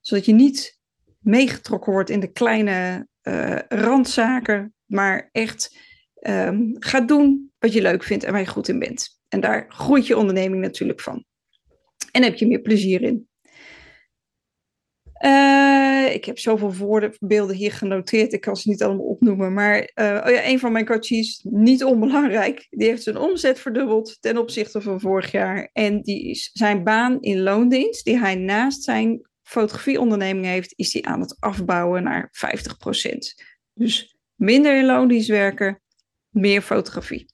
zodat 0.00 0.24
je 0.24 0.32
niet 0.32 0.78
meegetrokken 1.18 1.92
wordt 1.92 2.10
in 2.10 2.20
de 2.20 2.32
kleine 2.32 3.08
uh, 3.22 3.58
randzaken, 3.68 4.74
maar 4.86 5.28
echt 5.32 5.76
um, 6.20 6.76
gaat 6.78 7.08
doen 7.08 7.52
wat 7.58 7.72
je 7.72 7.82
leuk 7.82 8.02
vindt 8.02 8.24
en 8.24 8.32
waar 8.32 8.40
je 8.40 8.46
goed 8.46 8.68
in 8.68 8.78
bent. 8.78 9.19
En 9.30 9.40
daar 9.40 9.66
groeit 9.68 10.06
je 10.06 10.16
onderneming 10.16 10.62
natuurlijk 10.62 11.00
van. 11.00 11.24
En 12.10 12.22
heb 12.22 12.36
je 12.36 12.46
meer 12.46 12.60
plezier 12.60 13.02
in. 13.02 13.28
Uh, 15.24 16.14
ik 16.14 16.24
heb 16.24 16.38
zoveel 16.38 16.72
voorbeelden 16.72 17.56
hier 17.56 17.72
genoteerd. 17.72 18.32
Ik 18.32 18.40
kan 18.40 18.56
ze 18.56 18.68
niet 18.68 18.82
allemaal 18.82 19.06
opnoemen. 19.06 19.52
Maar 19.52 19.78
uh, 19.78 20.22
oh 20.26 20.30
ja, 20.30 20.46
een 20.46 20.58
van 20.58 20.72
mijn 20.72 20.86
coaches, 20.86 21.40
niet 21.50 21.84
onbelangrijk, 21.84 22.66
die 22.70 22.88
heeft 22.88 23.02
zijn 23.02 23.16
omzet 23.16 23.60
verdubbeld 23.60 24.16
ten 24.20 24.38
opzichte 24.38 24.80
van 24.80 25.00
vorig 25.00 25.30
jaar. 25.30 25.70
En 25.72 26.02
die 26.02 26.30
is 26.30 26.50
zijn 26.52 26.84
baan 26.84 27.20
in 27.20 27.40
loondienst, 27.40 28.04
die 28.04 28.18
hij 28.18 28.34
naast 28.34 28.82
zijn 28.82 29.28
fotografieonderneming 29.42 30.46
heeft, 30.46 30.72
is 30.76 30.90
die 30.90 31.06
aan 31.06 31.20
het 31.20 31.36
afbouwen 31.40 32.02
naar 32.02 32.30
50%. 32.30 33.44
Dus 33.74 34.16
minder 34.34 34.78
in 34.78 34.86
loondienst 34.86 35.28
werken, 35.28 35.82
meer 36.28 36.62
fotografie. 36.62 37.26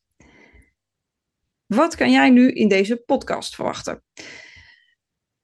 Wat 1.66 1.94
kan 1.94 2.10
jij 2.10 2.30
nu 2.30 2.52
in 2.52 2.68
deze 2.68 2.96
podcast 2.96 3.54
verwachten? 3.54 4.02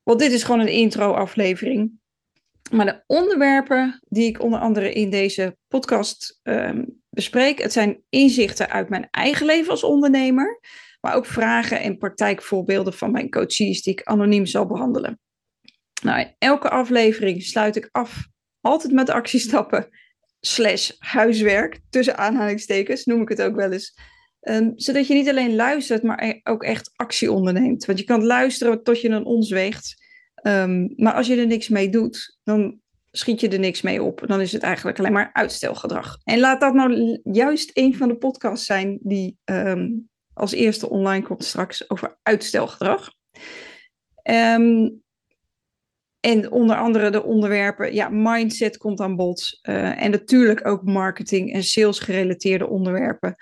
Want 0.02 0.18
dit 0.18 0.32
is 0.32 0.42
gewoon 0.42 0.60
een 0.60 0.68
intro-aflevering. 0.68 2.00
Maar 2.70 2.86
de 2.86 3.02
onderwerpen 3.06 4.00
die 4.08 4.26
ik 4.26 4.42
onder 4.42 4.60
andere 4.60 4.92
in 4.92 5.10
deze 5.10 5.56
podcast 5.68 6.40
um, 6.42 7.02
bespreek, 7.10 7.62
het 7.62 7.72
zijn 7.72 8.02
inzichten 8.08 8.70
uit 8.70 8.88
mijn 8.88 9.08
eigen 9.10 9.46
leven 9.46 9.70
als 9.70 9.84
ondernemer, 9.84 10.60
maar 11.00 11.14
ook 11.14 11.26
vragen 11.26 11.80
en 11.80 11.98
praktijkvoorbeelden 11.98 12.92
van 12.92 13.10
mijn 13.10 13.30
coaches 13.30 13.82
die 13.82 13.92
ik 13.92 14.02
anoniem 14.02 14.46
zal 14.46 14.66
behandelen. 14.66 15.20
Nou, 16.02 16.20
in 16.20 16.34
elke 16.38 16.68
aflevering 16.68 17.42
sluit 17.42 17.76
ik 17.76 17.88
af 17.92 18.26
altijd 18.60 18.92
met 18.92 19.10
actiestappen 19.10 19.88
slash 20.40 20.90
huiswerk, 20.98 21.80
tussen 21.90 22.18
aanhalingstekens 22.18 23.04
noem 23.04 23.22
ik 23.22 23.28
het 23.28 23.42
ook 23.42 23.54
wel 23.54 23.72
eens. 23.72 23.98
Um, 24.48 24.72
zodat 24.76 25.06
je 25.06 25.14
niet 25.14 25.28
alleen 25.28 25.54
luistert, 25.54 26.02
maar 26.02 26.22
e-, 26.22 26.40
ook 26.42 26.62
echt 26.62 26.92
actie 26.96 27.32
onderneemt. 27.32 27.84
Want 27.84 27.98
je 27.98 28.04
kan 28.04 28.24
luisteren 28.24 28.82
tot 28.82 29.00
je 29.00 29.08
een 29.08 29.24
ons 29.24 29.50
weegt. 29.50 29.94
Um, 30.42 30.92
maar 30.96 31.12
als 31.12 31.26
je 31.26 31.36
er 31.36 31.46
niks 31.46 31.68
mee 31.68 31.88
doet, 31.88 32.38
dan 32.42 32.80
schiet 33.10 33.40
je 33.40 33.48
er 33.48 33.58
niks 33.58 33.82
mee 33.82 34.02
op. 34.02 34.24
Dan 34.26 34.40
is 34.40 34.52
het 34.52 34.62
eigenlijk 34.62 34.98
alleen 34.98 35.12
maar 35.12 35.30
uitstelgedrag. 35.32 36.18
En 36.24 36.38
laat 36.38 36.60
dat 36.60 36.74
nou 36.74 37.20
juist 37.22 37.70
een 37.74 37.96
van 37.96 38.08
de 38.08 38.16
podcasts 38.16 38.66
zijn 38.66 38.98
die 39.02 39.38
um, 39.44 40.08
als 40.34 40.52
eerste 40.52 40.90
online 40.90 41.24
komt 41.24 41.44
straks 41.44 41.90
over 41.90 42.18
uitstelgedrag. 42.22 43.10
En 46.22 46.50
onder 46.50 46.76
andere 46.76 47.10
de 47.10 47.22
onderwerpen, 47.22 47.94
ja, 47.94 48.08
mindset 48.08 48.76
komt 48.76 49.00
aan 49.00 49.16
bod. 49.16 49.60
Uh, 49.62 50.02
en 50.02 50.10
natuurlijk 50.10 50.66
ook 50.66 50.82
marketing 50.82 51.52
en 51.52 51.62
sales 51.62 51.98
gerelateerde 51.98 52.68
onderwerpen. 52.68 53.36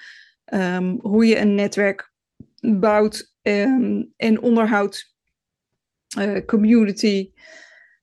Um, 0.54 0.98
hoe 1.00 1.26
je 1.26 1.38
een 1.38 1.54
netwerk 1.54 2.12
bouwt 2.60 3.34
um, 3.42 4.12
en 4.16 4.40
onderhoudt. 4.40 5.14
Uh, 6.18 6.44
community. 6.46 7.30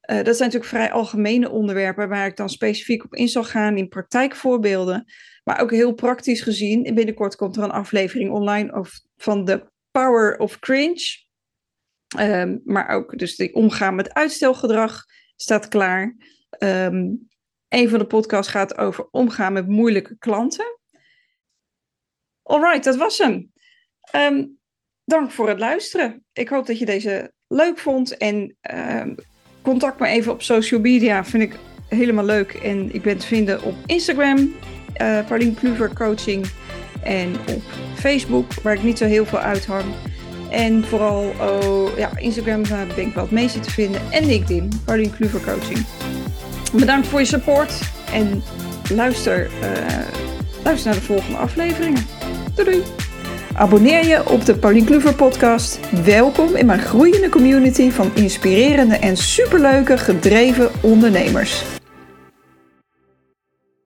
Uh, 0.09 0.23
dat 0.23 0.37
zijn 0.37 0.49
natuurlijk 0.49 0.65
vrij 0.65 0.91
algemene 0.91 1.49
onderwerpen 1.49 2.09
waar 2.09 2.27
ik 2.27 2.35
dan 2.35 2.49
specifiek 2.49 3.03
op 3.03 3.15
in 3.15 3.27
zal 3.27 3.43
gaan 3.43 3.77
in 3.77 3.87
praktijkvoorbeelden. 3.87 5.05
Maar 5.43 5.61
ook 5.61 5.71
heel 5.71 5.93
praktisch 5.93 6.41
gezien. 6.41 6.93
Binnenkort 6.95 7.35
komt 7.35 7.57
er 7.57 7.63
een 7.63 7.71
aflevering 7.71 8.31
online 8.31 8.73
over, 8.73 9.01
van 9.17 9.45
de 9.45 9.71
Power 9.91 10.37
of 10.37 10.59
Cringe. 10.59 11.25
Um, 12.19 12.61
maar 12.63 12.89
ook 12.89 13.17
dus 13.17 13.35
die 13.35 13.53
omgaan 13.53 13.95
met 13.95 14.13
uitstelgedrag 14.13 15.03
staat 15.35 15.67
klaar. 15.67 16.15
Um, 16.59 17.27
een 17.67 17.89
van 17.89 17.99
de 17.99 18.07
podcasts 18.07 18.51
gaat 18.51 18.77
over 18.77 19.07
omgaan 19.11 19.53
met 19.53 19.67
moeilijke 19.67 20.17
klanten. 20.17 20.76
Alright, 22.47 22.83
dat 22.83 22.95
was 22.95 23.17
hem. 23.17 23.51
Um, 24.15 24.57
dank 25.05 25.31
voor 25.31 25.49
het 25.49 25.59
luisteren. 25.59 26.25
Ik 26.33 26.49
hoop 26.49 26.65
dat 26.67 26.79
je 26.79 26.85
deze 26.85 27.31
leuk 27.47 27.77
vond. 27.77 28.17
En 28.17 28.55
contact 29.61 29.99
me 29.99 30.07
even 30.07 30.31
op 30.31 30.41
social 30.41 30.79
media. 30.79 31.25
Vind 31.25 31.43
ik 31.43 31.55
helemaal 31.87 32.25
leuk. 32.25 32.53
En 32.53 32.93
ik 32.93 33.01
ben 33.01 33.17
te 33.17 33.27
vinden 33.27 33.63
op 33.63 33.75
Instagram. 33.85 34.37
Uh, 34.37 35.25
Pauline 35.27 35.53
Kluver 35.53 35.93
Coaching. 35.93 36.45
En 37.03 37.35
op 37.55 37.61
Facebook, 37.95 38.53
waar 38.53 38.73
ik 38.73 38.83
niet 38.83 38.97
zo 38.97 39.05
heel 39.05 39.25
veel 39.25 39.39
uithang. 39.39 39.85
En 40.51 40.83
vooral 40.83 41.33
oh, 41.39 41.97
ja, 41.97 42.17
Instagram 42.17 42.63
ben 42.95 43.05
ik 43.07 43.13
wel 43.13 43.23
het 43.23 43.31
meeste 43.31 43.59
te 43.59 43.71
vinden. 43.71 44.01
En 44.11 44.25
LinkedIn, 44.25 44.69
Pauline 44.85 45.15
Kluver 45.15 45.41
Coaching. 45.41 45.85
Bedankt 46.73 47.07
voor 47.07 47.19
je 47.19 47.25
support 47.25 47.81
en 48.13 48.43
luister, 48.93 49.45
uh, 49.45 50.07
luister 50.63 50.91
naar 50.91 50.99
de 50.99 51.05
volgende 51.05 51.37
afleveringen. 51.37 52.16
Doei 52.57 52.69
doei! 52.69 52.83
Abonneer 53.53 54.05
je 54.05 54.29
op 54.29 54.45
de 54.45 54.55
Pauline 54.55 54.85
Kluver 54.85 55.15
podcast. 55.15 55.79
Welkom 56.03 56.55
in 56.55 56.65
mijn 56.65 56.79
groeiende 56.79 57.29
community 57.29 57.89
van 57.89 58.11
inspirerende 58.13 58.95
en 58.95 59.17
superleuke 59.17 59.97
gedreven 59.97 60.69
ondernemers. 60.81 61.63